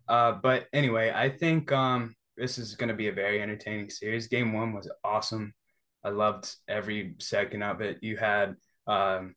Uh, 0.08 0.34
but 0.34 0.68
anyway, 0.74 1.12
I 1.14 1.30
think 1.30 1.72
um 1.72 2.16
this 2.38 2.58
is 2.58 2.76
going 2.76 2.90
to 2.90 2.96
be 2.96 3.08
a 3.08 3.14
very 3.14 3.42
entertaining 3.42 3.90
series. 3.90 4.28
Game 4.28 4.54
one 4.54 4.74
was 4.74 4.90
awesome. 5.04 5.54
I 6.04 6.10
loved 6.10 6.56
every 6.68 7.16
second 7.20 7.64
of 7.64 7.82
it. 7.82 7.98
You 8.02 8.16
had 8.16 8.56
um, 8.86 9.36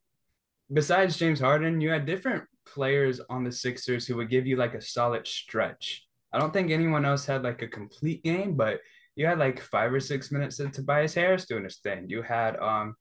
besides 0.72 1.16
James 1.16 1.40
Harden, 1.40 1.80
you 1.80 1.90
had 1.90 2.06
different 2.06 2.44
players 2.66 3.20
on 3.30 3.42
the 3.42 3.50
Sixers 3.50 4.06
who 4.06 4.16
would 4.16 4.30
give 4.30 4.46
you 4.46 4.56
like 4.56 4.74
a 4.74 4.82
solid 4.82 5.26
stretch. 5.26 6.06
I 6.32 6.38
don't 6.38 6.52
think 6.52 6.70
anyone 6.70 7.04
else 7.04 7.26
had 7.26 7.42
like 7.42 7.62
a 7.62 7.68
complete 7.68 8.22
game, 8.22 8.54
but 8.54 8.80
you 9.16 9.26
had 9.26 9.38
like 9.38 9.60
five 9.60 9.92
or 9.92 10.00
six 10.00 10.30
minutes 10.30 10.60
of 10.60 10.70
Tobias 10.70 11.14
Harris 11.14 11.46
doing 11.46 11.64
his 11.64 11.78
thing. 11.78 12.04
You 12.08 12.22
had 12.22 12.56
um 12.58 12.94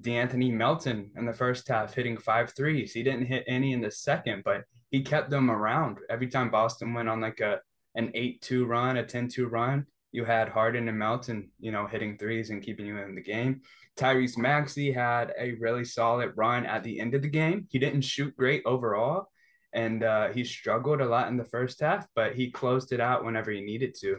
De'Anthony 0.00 0.52
Melton 0.52 1.10
in 1.16 1.26
the 1.26 1.32
first 1.32 1.68
half 1.68 1.94
hitting 1.94 2.16
five 2.16 2.52
threes. 2.54 2.92
He 2.92 3.02
didn't 3.02 3.26
hit 3.26 3.44
any 3.46 3.72
in 3.72 3.80
the 3.80 3.90
second, 3.90 4.42
but 4.44 4.64
he 4.90 5.02
kept 5.02 5.30
them 5.30 5.50
around. 5.50 5.98
Every 6.08 6.28
time 6.28 6.50
Boston 6.50 6.94
went 6.94 7.08
on 7.08 7.20
like 7.20 7.40
a 7.40 7.60
an 7.94 8.12
8-2 8.14 8.68
run, 8.68 8.98
a 8.98 9.02
10-2 9.02 9.50
run, 9.50 9.86
you 10.12 10.24
had 10.24 10.48
Harden 10.48 10.88
and 10.88 10.98
Melton, 10.98 11.50
you 11.58 11.72
know, 11.72 11.86
hitting 11.86 12.16
threes 12.16 12.50
and 12.50 12.62
keeping 12.62 12.86
you 12.86 12.98
in 12.98 13.14
the 13.14 13.20
game. 13.20 13.62
Tyrese 13.96 14.38
Maxey 14.38 14.92
had 14.92 15.32
a 15.38 15.52
really 15.52 15.84
solid 15.84 16.32
run 16.36 16.66
at 16.66 16.84
the 16.84 17.00
end 17.00 17.14
of 17.14 17.22
the 17.22 17.28
game. 17.28 17.66
He 17.70 17.78
didn't 17.78 18.02
shoot 18.02 18.36
great 18.36 18.62
overall, 18.64 19.28
and 19.72 20.02
uh, 20.02 20.28
he 20.28 20.44
struggled 20.44 21.00
a 21.00 21.06
lot 21.06 21.28
in 21.28 21.36
the 21.36 21.44
first 21.44 21.80
half, 21.80 22.06
but 22.14 22.34
he 22.34 22.50
closed 22.50 22.92
it 22.92 23.00
out 23.00 23.24
whenever 23.24 23.50
he 23.50 23.60
needed 23.60 23.94
to. 24.00 24.18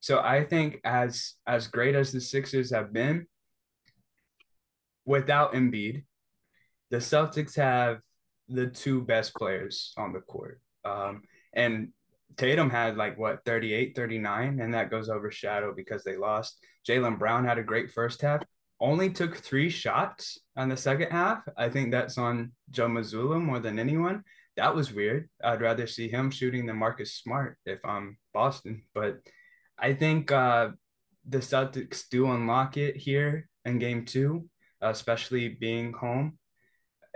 So 0.00 0.20
I 0.20 0.44
think 0.44 0.80
as 0.84 1.34
as 1.46 1.66
great 1.66 1.94
as 1.94 2.12
the 2.12 2.20
Sixers 2.20 2.70
have 2.70 2.92
been, 2.92 3.26
without 5.04 5.54
Embiid, 5.54 6.04
the 6.90 6.98
Celtics 6.98 7.56
have 7.56 8.00
the 8.48 8.66
two 8.66 9.02
best 9.02 9.34
players 9.34 9.92
on 9.96 10.12
the 10.12 10.20
court. 10.20 10.60
Um, 10.84 11.22
and 11.52 11.88
Tatum 12.36 12.70
had 12.70 12.96
like 12.96 13.18
what 13.18 13.44
38, 13.44 13.96
39, 13.96 14.60
and 14.60 14.74
that 14.74 14.90
goes 14.90 15.08
overshadowed 15.08 15.76
because 15.76 16.04
they 16.04 16.16
lost. 16.16 16.58
Jaylen 16.88 17.18
Brown 17.18 17.44
had 17.44 17.58
a 17.58 17.62
great 17.62 17.90
first 17.90 18.20
half, 18.20 18.42
only 18.80 19.10
took 19.10 19.36
three 19.36 19.70
shots 19.70 20.38
on 20.56 20.68
the 20.68 20.76
second 20.76 21.10
half. 21.10 21.42
I 21.56 21.68
think 21.68 21.90
that's 21.90 22.18
on 22.18 22.52
Joe 22.70 22.88
Mazzulla 22.88 23.42
more 23.42 23.58
than 23.58 23.78
anyone. 23.78 24.22
That 24.56 24.74
was 24.74 24.92
weird. 24.92 25.28
I'd 25.42 25.60
rather 25.60 25.86
see 25.86 26.08
him 26.08 26.30
shooting 26.30 26.66
than 26.66 26.76
Marcus 26.76 27.14
Smart 27.14 27.58
if 27.64 27.84
I'm 27.84 28.18
Boston. 28.32 28.84
But 28.94 29.18
I 29.78 29.94
think 29.94 30.32
uh, 30.32 30.70
the 31.28 31.38
Celtics 31.38 32.04
do 32.10 32.30
unlock 32.30 32.76
it 32.76 32.96
here 32.96 33.48
in 33.64 33.78
game 33.78 34.04
two, 34.04 34.48
especially 34.80 35.48
being 35.48 35.92
home. 35.92 36.38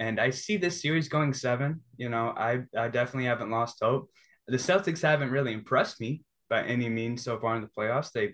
And 0.00 0.18
I 0.18 0.30
see 0.30 0.56
this 0.56 0.80
series 0.80 1.10
going 1.10 1.34
seven. 1.34 1.82
You 1.98 2.08
know, 2.08 2.32
I, 2.34 2.62
I 2.76 2.88
definitely 2.88 3.26
haven't 3.26 3.50
lost 3.50 3.78
hope. 3.82 4.10
The 4.48 4.56
Celtics 4.56 5.02
haven't 5.02 5.30
really 5.30 5.52
impressed 5.52 6.00
me 6.00 6.22
by 6.48 6.64
any 6.64 6.88
means 6.88 7.22
so 7.22 7.38
far 7.38 7.54
in 7.54 7.62
the 7.62 7.68
playoffs. 7.68 8.10
They 8.10 8.32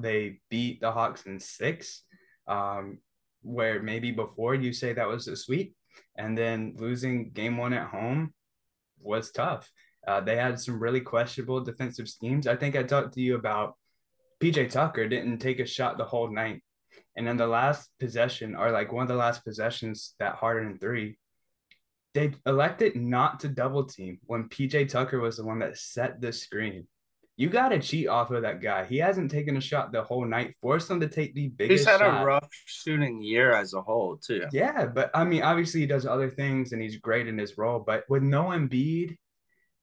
they 0.00 0.38
beat 0.48 0.80
the 0.80 0.90
Hawks 0.90 1.26
in 1.26 1.38
six, 1.38 2.02
um, 2.48 2.98
where 3.42 3.82
maybe 3.82 4.10
before 4.10 4.54
you 4.54 4.72
say 4.72 4.94
that 4.94 5.06
was 5.06 5.28
a 5.28 5.36
sweep, 5.36 5.76
and 6.16 6.36
then 6.36 6.74
losing 6.78 7.30
game 7.30 7.58
one 7.58 7.74
at 7.74 7.88
home 7.88 8.32
was 8.98 9.30
tough. 9.30 9.70
Uh, 10.06 10.20
they 10.20 10.36
had 10.36 10.58
some 10.58 10.80
really 10.80 11.00
questionable 11.00 11.60
defensive 11.60 12.08
schemes. 12.08 12.46
I 12.46 12.56
think 12.56 12.74
I 12.74 12.84
talked 12.84 13.14
to 13.14 13.20
you 13.20 13.34
about 13.34 13.74
PJ 14.40 14.70
Tucker 14.70 15.08
didn't 15.08 15.38
take 15.38 15.60
a 15.60 15.66
shot 15.66 15.98
the 15.98 16.04
whole 16.04 16.32
night. 16.32 16.62
And 17.16 17.26
then 17.26 17.36
the 17.36 17.46
last 17.46 17.90
possession, 17.98 18.54
or 18.54 18.70
like 18.70 18.92
one 18.92 19.02
of 19.02 19.08
the 19.08 19.14
last 19.14 19.44
possessions 19.44 20.14
that 20.18 20.34
Harden 20.34 20.78
three, 20.78 21.18
they 22.14 22.32
elected 22.46 22.96
not 22.96 23.40
to 23.40 23.48
double 23.48 23.84
team 23.84 24.18
when 24.24 24.48
PJ 24.48 24.88
Tucker 24.88 25.20
was 25.20 25.36
the 25.36 25.44
one 25.44 25.58
that 25.60 25.78
set 25.78 26.20
the 26.20 26.32
screen. 26.32 26.86
You 27.38 27.50
got 27.50 27.68
to 27.68 27.78
cheat 27.78 28.08
off 28.08 28.30
of 28.30 28.42
that 28.42 28.62
guy. 28.62 28.86
He 28.86 28.96
hasn't 28.96 29.30
taken 29.30 29.58
a 29.58 29.60
shot 29.60 29.92
the 29.92 30.02
whole 30.02 30.24
night. 30.24 30.54
Force 30.62 30.88
him 30.88 31.00
to 31.00 31.08
take 31.08 31.34
the 31.34 31.48
biggest. 31.48 31.80
He's 31.80 31.86
had 31.86 32.00
shot. 32.00 32.22
a 32.22 32.24
rough 32.24 32.48
shooting 32.64 33.22
year 33.22 33.52
as 33.52 33.74
a 33.74 33.82
whole 33.82 34.16
too. 34.16 34.46
Yeah, 34.52 34.86
but 34.86 35.10
I 35.14 35.24
mean, 35.24 35.42
obviously 35.42 35.80
he 35.80 35.86
does 35.86 36.06
other 36.06 36.30
things 36.30 36.72
and 36.72 36.80
he's 36.80 36.96
great 36.96 37.28
in 37.28 37.36
his 37.36 37.58
role. 37.58 37.78
But 37.78 38.04
with 38.08 38.22
no 38.22 38.44
Embiid, 38.44 39.16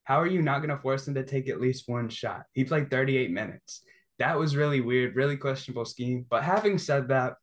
how 0.03 0.19
are 0.19 0.27
you 0.27 0.41
not 0.41 0.59
going 0.59 0.75
to 0.75 0.81
force 0.81 1.07
him 1.07 1.13
to 1.13 1.23
take 1.23 1.47
at 1.47 1.61
least 1.61 1.87
one 1.87 2.09
shot? 2.09 2.43
He 2.53 2.63
played 2.63 2.89
38 2.89 3.29
minutes. 3.29 3.83
That 4.19 4.37
was 4.37 4.55
really 4.55 4.81
weird, 4.81 5.15
really 5.15 5.37
questionable 5.37 5.85
scheme. 5.85 6.25
But 6.29 6.43
having 6.43 6.77
said 6.77 7.07
that, 7.09 7.33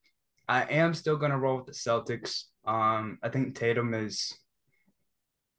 I 0.48 0.62
am 0.62 0.94
still 0.94 1.16
going 1.16 1.32
to 1.32 1.38
roll 1.38 1.58
with 1.58 1.66
the 1.66 1.72
Celtics. 1.72 2.44
Um, 2.64 3.18
I 3.22 3.28
think 3.28 3.54
Tatum 3.54 3.94
is 3.94 4.34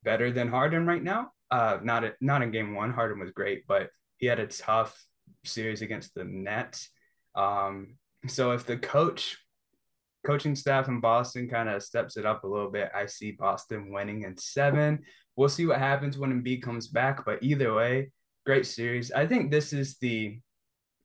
better 0.04 0.32
than 0.32 0.50
Harden 0.50 0.86
right 0.86 1.04
now. 1.04 1.32
Uh, 1.50 1.78
not 1.84 2.04
a, 2.04 2.14
not 2.22 2.42
in 2.42 2.52
game 2.52 2.76
one. 2.76 2.94
Harden 2.94 3.20
was 3.20 3.32
great, 3.32 3.64
but 3.68 3.90
he 4.18 4.26
had 4.26 4.40
a 4.40 4.48
tough 4.48 4.98
series 5.44 5.82
against 5.82 6.14
the 6.16 6.24
Nets. 6.24 6.90
Um, 7.36 7.96
so 8.28 8.52
if 8.52 8.66
the 8.66 8.78
coach, 8.78 9.38
coaching 10.26 10.56
staff 10.56 10.88
in 10.88 11.02
Boston 11.02 11.50
kind 11.50 11.70
of 11.70 11.84
steps 11.84 12.18
it 12.18 12.26
up 12.26 12.44
a 12.44 12.48
little 12.48 12.70
bit, 12.70 12.92
I 12.96 13.06
see 13.08 13.32
Boston 13.32 13.92
winning 13.92 14.24
in 14.24 14.38
seven. 14.38 15.00
We'll 15.36 15.50
see 15.50 15.66
what 15.66 15.80
happens 15.80 16.18
when 16.18 16.32
Embiid 16.32 16.62
comes 16.62 16.88
back, 16.88 17.26
but 17.26 17.42
either 17.42 17.74
way, 17.74 18.12
great 18.46 18.66
series. 18.66 19.12
I 19.12 19.26
think 19.26 19.50
this 19.50 19.74
is 19.74 19.98
the 19.98 20.40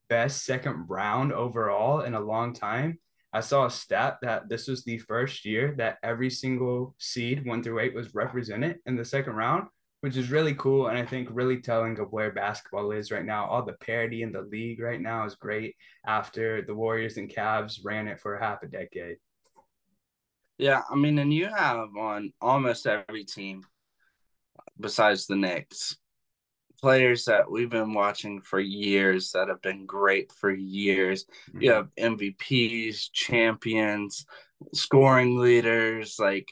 best 0.09 0.45
second 0.45 0.87
round 0.89 1.33
overall 1.33 2.01
in 2.01 2.15
a 2.15 2.21
long 2.21 2.53
time. 2.53 2.99
I 3.33 3.41
saw 3.41 3.67
a 3.67 3.71
stat 3.71 4.19
that 4.23 4.49
this 4.49 4.67
was 4.67 4.85
the 4.85 4.99
first 4.99 5.45
year 5.45 5.75
that 5.79 5.99
every 6.03 6.31
single 6.31 6.95
seed 6.99 7.45
one 7.45 7.63
through 7.63 7.81
eight 7.81 7.95
was 7.95 8.15
represented 8.15 8.79
in 8.87 8.97
the 8.97 9.05
second 9.05 9.35
round, 9.35 9.69
which 10.01 10.17
is 10.17 10.31
really 10.31 10.55
cool. 10.55 10.87
And 10.87 10.97
I 10.97 11.05
think 11.05 11.29
really 11.31 11.61
telling 11.61 11.99
of 11.99 12.13
where 12.13 12.33
basketball 12.33 12.93
is 12.93 13.11
right 13.11 13.25
now. 13.25 13.47
All 13.47 13.65
the 13.65 13.75
parity 13.75 14.23
in 14.23 14.33
the 14.33 14.43
league 14.43 14.81
right 14.81 15.01
now 15.01 15.27
is 15.27 15.35
great 15.35 15.77
after 16.07 16.63
the 16.63 16.75
Warriors 16.75 17.19
and 17.19 17.29
Cavs 17.29 17.81
ran 17.85 18.09
it 18.09 18.21
for 18.21 18.39
half 18.39 18.63
a 18.63 18.69
decade. 18.69 19.17
Yeah, 20.57 20.83
I 20.91 20.95
mean, 20.95 21.19
and 21.19 21.35
you 21.35 21.49
have 21.49 21.95
on 21.99 22.33
almost 22.41 22.87
every 22.87 23.25
team 23.25 23.65
besides 24.81 25.27
the 25.27 25.37
Knicks 25.37 25.97
players 26.87 27.25
that 27.25 27.51
we've 27.51 27.69
been 27.69 27.93
watching 27.95 28.41
for 28.41 28.61
years 28.61 29.33
that 29.33 29.49
have 29.49 29.61
been 29.61 29.87
great 29.87 30.31
for 30.31 30.53
years. 30.53 31.25
Mm-hmm. 31.51 31.63
You 31.63 31.73
have 31.73 31.89
MVPs, 31.99 33.11
champions, 33.13 34.25
scoring 34.73 35.37
leaders, 35.37 36.15
like 36.21 36.49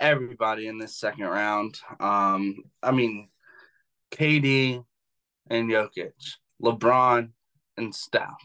everybody 0.00 0.66
in 0.66 0.78
this 0.78 0.98
second 0.98 1.26
round. 1.26 1.78
Um, 2.00 2.56
I 2.82 2.90
mean, 2.90 3.28
KD 4.10 4.84
and 5.48 5.70
Jokic, 5.70 6.10
LeBron 6.60 7.30
and 7.76 7.94
Steph, 7.94 8.44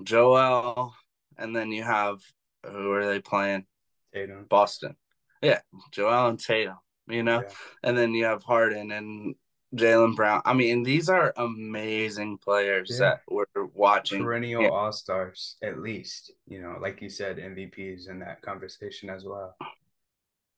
Joel, 0.00 0.94
and 1.36 1.56
then 1.56 1.72
you 1.72 1.82
have 1.82 2.20
who 2.64 2.92
are 2.92 3.08
they 3.08 3.18
playing? 3.18 3.66
Tatum. 4.14 4.46
Boston. 4.48 4.94
Yeah, 5.42 5.58
Joel 5.90 6.28
and 6.28 6.38
Tatum. 6.38 6.78
You 7.08 7.24
know, 7.24 7.42
yeah. 7.42 7.54
and 7.82 7.98
then 7.98 8.14
you 8.14 8.26
have 8.26 8.44
Harden 8.44 8.92
and 8.92 9.34
Jaylen 9.74 10.14
Brown. 10.14 10.42
I 10.44 10.54
mean, 10.54 10.82
these 10.82 11.08
are 11.08 11.32
amazing 11.36 12.38
players 12.38 12.90
yeah. 12.92 12.98
that 12.98 13.22
we're 13.28 13.66
watching. 13.74 14.22
Perennial 14.22 14.62
yeah. 14.62 14.68
all 14.68 14.92
stars, 14.92 15.56
at 15.62 15.80
least. 15.80 16.32
You 16.46 16.62
know, 16.62 16.78
like 16.80 17.02
you 17.02 17.08
said, 17.08 17.38
MVPs 17.38 18.08
in 18.08 18.20
that 18.20 18.42
conversation 18.42 19.10
as 19.10 19.24
well. 19.24 19.56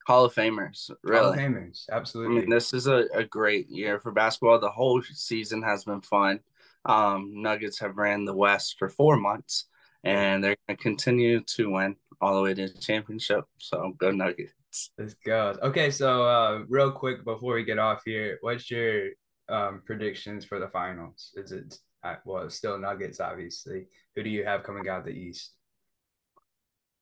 Hall 0.07 0.25
of 0.25 0.35
Famers, 0.35 0.91
really. 1.03 1.21
Hall 1.21 1.33
of 1.33 1.39
Famers, 1.39 1.85
absolutely. 1.91 2.37
I 2.37 2.41
mean, 2.41 2.51
this 2.51 2.73
is 2.73 2.87
a, 2.87 3.07
a 3.13 3.25
great 3.25 3.69
year 3.69 3.99
for 3.99 4.13
basketball. 4.13 4.61
The 4.61 4.71
whole 4.71 5.03
season 5.03 5.63
has 5.63 5.85
been 5.85 6.01
fun. 6.01 6.41
Um, 6.85 7.43
Nuggets 7.43 7.81
have 7.81 7.97
ran 7.97 8.25
the 8.25 8.35
West 8.35 8.77
for 8.79 8.89
four 8.89 9.17
months, 9.17 9.67
and 10.05 10.45
they're 10.45 10.57
going 10.69 10.77
to 10.77 10.83
continue 10.83 11.41
to 11.41 11.71
win 11.73 11.97
all 12.21 12.35
the 12.37 12.43
way 12.43 12.55
to 12.55 12.69
the 12.69 12.79
championship. 12.79 13.45
So 13.59 13.95
go 13.99 14.11
Nuggets. 14.11 14.91
Let's 14.99 15.15
go. 15.25 15.57
Okay, 15.63 15.91
so 15.91 16.25
uh, 16.25 16.65
real 16.69 16.93
quick 16.93 17.25
before 17.25 17.55
we 17.55 17.65
get 17.65 17.79
off 17.79 18.03
here, 18.05 18.39
what's 18.41 18.71
your 18.71 19.09
um, 19.49 19.83
predictions 19.85 20.45
for 20.45 20.59
the 20.59 20.69
finals? 20.69 21.33
Is 21.37 21.53
it 21.53 21.79
uh, 22.07 22.17
well, 22.25 22.49
still 22.51 22.79
Nuggets, 22.79 23.21
obviously. 23.21 23.87
Who 24.15 24.23
do 24.23 24.31
you 24.31 24.45
have 24.45 24.63
coming 24.63 24.89
out 24.89 25.01
of 25.01 25.07
the 25.07 25.13
East? 25.13 25.53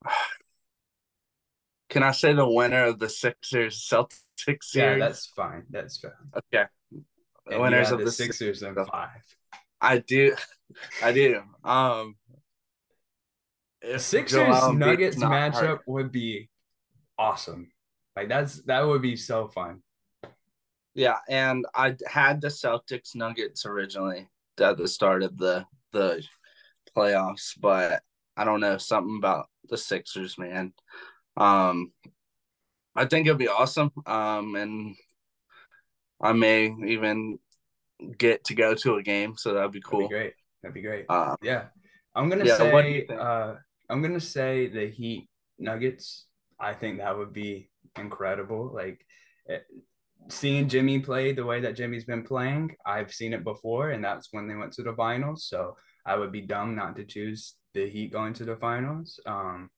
Can 1.91 2.03
I 2.03 2.13
say 2.13 2.33
the 2.33 2.49
winner 2.49 2.85
of 2.87 2.99
the 2.99 3.09
Sixers 3.09 3.87
Celtics 3.89 4.65
series? 4.65 4.75
Yeah, 4.75 4.99
that's 4.99 5.27
fine. 5.27 5.65
That's 5.71 5.99
fine. 5.99 6.11
Okay. 6.37 6.65
The 7.47 7.61
winners 7.61 7.91
of 7.91 7.99
the, 7.99 8.07
the 8.07 8.11
Sixers 8.11 8.63
and 8.63 8.77
five. 8.91 9.23
I 9.81 9.99
do, 9.99 10.35
I 11.03 11.13
do. 11.13 11.43
Um, 11.63 12.17
if 13.85 14.01
Sixers 14.01 14.73
Nuggets 14.73 15.17
matchup 15.17 15.55
hurt. 15.55 15.83
would 15.87 16.11
be 16.11 16.49
awesome. 17.19 17.71
Like 18.17 18.29
that's 18.29 18.63
that 18.63 18.87
would 18.87 19.03
be 19.03 19.17
so 19.17 19.49
fun. 19.49 19.83
Yeah, 20.95 21.19
and 21.29 21.67
I 21.75 21.97
had 22.07 22.41
the 22.41 22.49
Celtics 22.49 23.15
Nuggets 23.15 23.67
originally 23.67 24.29
at 24.61 24.77
the 24.77 24.89
start 24.89 25.23
of 25.23 25.37
the 25.37 25.67
the 25.93 26.25
playoffs, 26.97 27.53
but 27.61 28.03
I 28.37 28.45
don't 28.45 28.61
know 28.61 28.79
something 28.79 29.17
about 29.19 29.49
the 29.69 29.77
Sixers, 29.77 30.39
man. 30.39 30.73
Um, 31.37 31.93
I 32.95 33.07
think 33.07 33.27
it'd 33.27 33.39
be 33.39 33.49
awesome. 33.49 33.91
Um, 34.07 34.55
and 34.55 34.97
I 36.21 36.33
may 36.33 36.73
even 36.87 37.39
get 38.19 38.45
to 38.45 38.55
go 38.55 38.75
to 38.77 38.97
a 38.97 39.03
game, 39.03 39.37
so 39.37 39.55
that'd 39.55 39.73
be 39.73 39.81
cool. 39.81 40.01
That'd 40.01 40.11
be 40.11 40.15
great. 40.15 40.35
That'd 40.63 40.75
be 40.75 40.83
great. 40.83 41.07
Uh, 41.09 41.37
yeah, 41.43 41.65
I'm 42.15 42.29
gonna 42.29 42.45
yeah, 42.45 42.57
say. 42.57 43.07
Uh, 43.09 43.57
I'm 43.89 44.03
gonna 44.03 44.21
say 44.21 44.69
the 44.69 44.89
Heat 44.89 45.29
Nuggets. 45.59 46.27
I 46.59 46.73
think 46.73 46.99
that 46.99 47.17
would 47.17 47.33
be 47.33 47.71
incredible. 47.97 48.73
Like 48.75 49.05
it, 49.47 49.67
eh, 49.71 49.79
seeing 50.29 50.69
Jimmy 50.69 51.01
play 51.01 51.33
the 51.33 51.45
way 51.45 51.61
that 51.61 51.77
Jimmy's 51.77 52.05
been 52.05 52.23
playing, 52.23 52.75
I've 52.87 53.13
seen 53.13 53.33
it 53.33 53.45
before, 53.45 53.91
and 53.91 54.03
that's 54.03 54.29
when 54.31 54.47
they 54.47 54.55
went 54.55 54.73
to 54.75 54.83
the 54.83 54.95
finals. 54.95 55.47
So 55.47 55.77
I 56.07 56.17
would 56.17 56.33
be 56.33 56.41
dumb 56.41 56.75
not 56.75 56.97
to 56.97 57.05
choose 57.05 57.55
the 57.75 57.89
Heat 57.89 58.13
going 58.13 58.33
to 58.35 58.45
the 58.45 58.57
finals. 58.57 59.21
Um, 59.27 59.71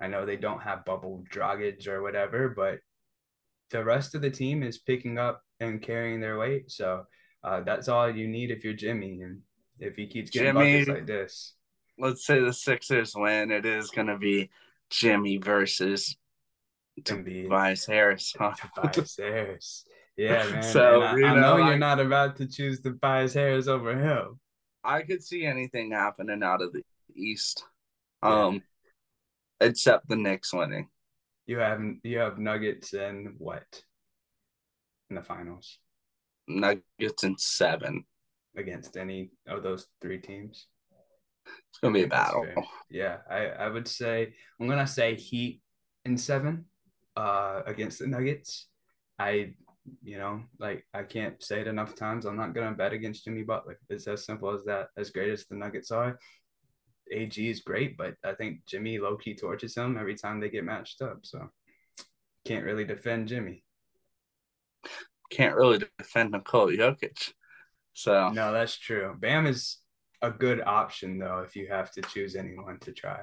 I 0.00 0.06
know 0.06 0.24
they 0.24 0.36
don't 0.36 0.62
have 0.62 0.84
bubble 0.84 1.24
Dragic 1.30 1.86
or 1.86 2.02
whatever, 2.02 2.48
but 2.48 2.78
the 3.70 3.84
rest 3.84 4.14
of 4.14 4.22
the 4.22 4.30
team 4.30 4.62
is 4.62 4.78
picking 4.78 5.18
up 5.18 5.42
and 5.60 5.82
carrying 5.82 6.20
their 6.20 6.38
weight. 6.38 6.70
So 6.70 7.04
uh, 7.44 7.60
that's 7.60 7.88
all 7.88 8.10
you 8.10 8.26
need 8.26 8.50
if 8.50 8.64
you're 8.64 8.72
Jimmy, 8.72 9.20
and 9.22 9.40
if 9.78 9.96
he 9.96 10.06
keeps 10.06 10.30
getting 10.30 10.54
Jimmy, 10.54 10.72
buckets 10.72 10.88
like 10.88 11.06
this. 11.06 11.54
Let's 12.00 12.24
say 12.24 12.40
the 12.40 12.52
Sixers 12.52 13.14
win. 13.14 13.50
It 13.50 13.66
is 13.66 13.90
going 13.90 14.06
to 14.06 14.16
be 14.16 14.50
Jimmy 14.88 15.36
versus 15.36 16.16
Tobias 17.04 17.86
Harris. 17.86 18.34
Huh? 18.38 18.52
Tobias 18.92 19.16
Harris. 19.18 19.84
Yeah, 20.16 20.44
man. 20.50 20.62
So 20.62 21.02
I, 21.02 21.16
you 21.16 21.26
I 21.26 21.34
know, 21.34 21.56
know 21.56 21.68
you're 21.68 21.78
not 21.78 22.00
about 22.00 22.36
to 22.36 22.46
choose 22.46 22.80
Tobias 22.80 23.34
Harris 23.34 23.68
over 23.68 23.96
him. 23.96 24.40
I 24.82 25.02
could 25.02 25.22
see 25.22 25.44
anything 25.44 25.92
happening 25.92 26.42
out 26.42 26.62
of 26.62 26.72
the 26.72 26.82
East, 27.14 27.64
um, 28.22 28.62
except 29.60 30.08
the 30.08 30.16
Knicks 30.16 30.54
winning. 30.54 30.88
You 31.46 31.58
have 31.58 31.82
you 32.02 32.18
have 32.18 32.38
Nuggets 32.38 32.94
and 32.94 33.34
what 33.38 33.82
in 35.10 35.16
the 35.16 35.22
finals? 35.22 35.78
Nuggets 36.48 37.24
and 37.24 37.38
seven 37.38 38.04
against 38.56 38.96
any 38.96 39.30
of 39.46 39.62
those 39.62 39.86
three 40.00 40.18
teams. 40.18 40.66
It's 41.70 41.78
gonna 41.78 41.94
be 41.94 42.02
a 42.02 42.08
battle. 42.08 42.46
Yeah, 42.90 43.18
I 43.30 43.46
I 43.46 43.68
would 43.68 43.86
say 43.86 44.34
I'm 44.60 44.66
gonna 44.68 44.86
say 44.86 45.14
Heat 45.14 45.62
in 46.04 46.18
seven 46.18 46.64
uh, 47.16 47.62
against 47.64 48.00
the 48.00 48.08
Nuggets. 48.08 48.66
I, 49.18 49.54
you 50.02 50.18
know, 50.18 50.42
like 50.58 50.84
I 50.92 51.04
can't 51.04 51.40
say 51.42 51.60
it 51.60 51.68
enough 51.68 51.94
times. 51.94 52.26
I'm 52.26 52.36
not 52.36 52.54
gonna 52.54 52.72
bet 52.74 52.92
against 52.92 53.24
Jimmy 53.24 53.42
Butler. 53.42 53.78
It's 53.88 54.08
as 54.08 54.24
simple 54.24 54.50
as 54.52 54.64
that. 54.64 54.88
As 54.96 55.10
great 55.10 55.30
as 55.30 55.46
the 55.46 55.54
Nuggets 55.54 55.90
are, 55.90 56.18
AG 57.12 57.48
is 57.50 57.60
great, 57.60 57.96
but 57.96 58.14
I 58.24 58.32
think 58.32 58.60
Jimmy 58.66 58.98
low 58.98 59.16
key 59.16 59.34
torches 59.34 59.76
him 59.76 59.96
every 59.98 60.14
time 60.14 60.40
they 60.40 60.48
get 60.48 60.64
matched 60.64 61.02
up. 61.02 61.20
So 61.22 61.50
can't 62.44 62.64
really 62.64 62.84
defend 62.84 63.28
Jimmy. 63.28 63.64
Can't 65.30 65.54
really 65.54 65.84
defend 65.98 66.32
Nikola 66.32 66.72
Jokic. 66.72 67.32
So 67.92 68.30
no, 68.30 68.52
that's 68.52 68.78
true. 68.78 69.14
Bam 69.18 69.46
is 69.46 69.78
a 70.22 70.30
good 70.30 70.60
option 70.60 71.18
though 71.18 71.38
if 71.46 71.56
you 71.56 71.68
have 71.68 71.90
to 71.92 72.02
choose 72.02 72.36
anyone 72.36 72.78
to 72.80 72.92
try. 72.92 73.20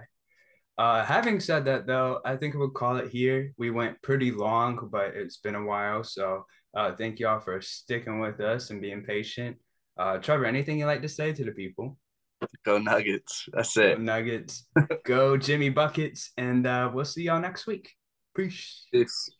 Uh, 0.78 1.04
having 1.04 1.39
said 1.39 1.66
that, 1.66 1.88
though, 1.88 2.20
I 2.24 2.36
think 2.36 2.54
we'll 2.54 2.70
call 2.70 2.98
it 2.98 3.10
here. 3.10 3.52
We 3.58 3.72
went 3.72 4.00
pretty 4.04 4.30
long, 4.30 4.89
but 4.91 5.16
it's 5.16 5.38
been 5.38 5.56
a 5.56 5.66
while. 5.66 6.04
So 6.04 6.45
uh, 6.76 6.95
thank 6.95 7.20
y'all 7.20 7.39
for 7.39 7.60
sticking 7.62 8.20
with 8.20 8.39
us 8.39 8.70
and 8.70 8.80
being 8.80 9.04
patient. 9.04 9.58
Uh, 9.98 10.20
Trevor, 10.20 10.45
anything 10.45 10.78
you'd 10.78 10.86
like 10.86 11.02
to 11.02 11.10
say 11.10 11.34
to 11.34 11.43
the 11.43 11.52
people? 11.52 11.98
Go 12.64 12.78
Nuggets. 12.78 13.50
That's 13.52 13.76
Go 13.76 13.82
it. 13.82 14.00
Nuggets. 14.00 14.68
Go 15.06 15.36
Jimmy 15.38 15.70
Buckets. 15.70 16.32
And 16.38 16.68
uh, 16.68 16.91
we'll 16.93 17.06
see 17.06 17.24
y'all 17.24 17.41
next 17.41 17.66
week. 17.66 17.89
Peace. 18.36 18.86
Peace. 18.93 19.32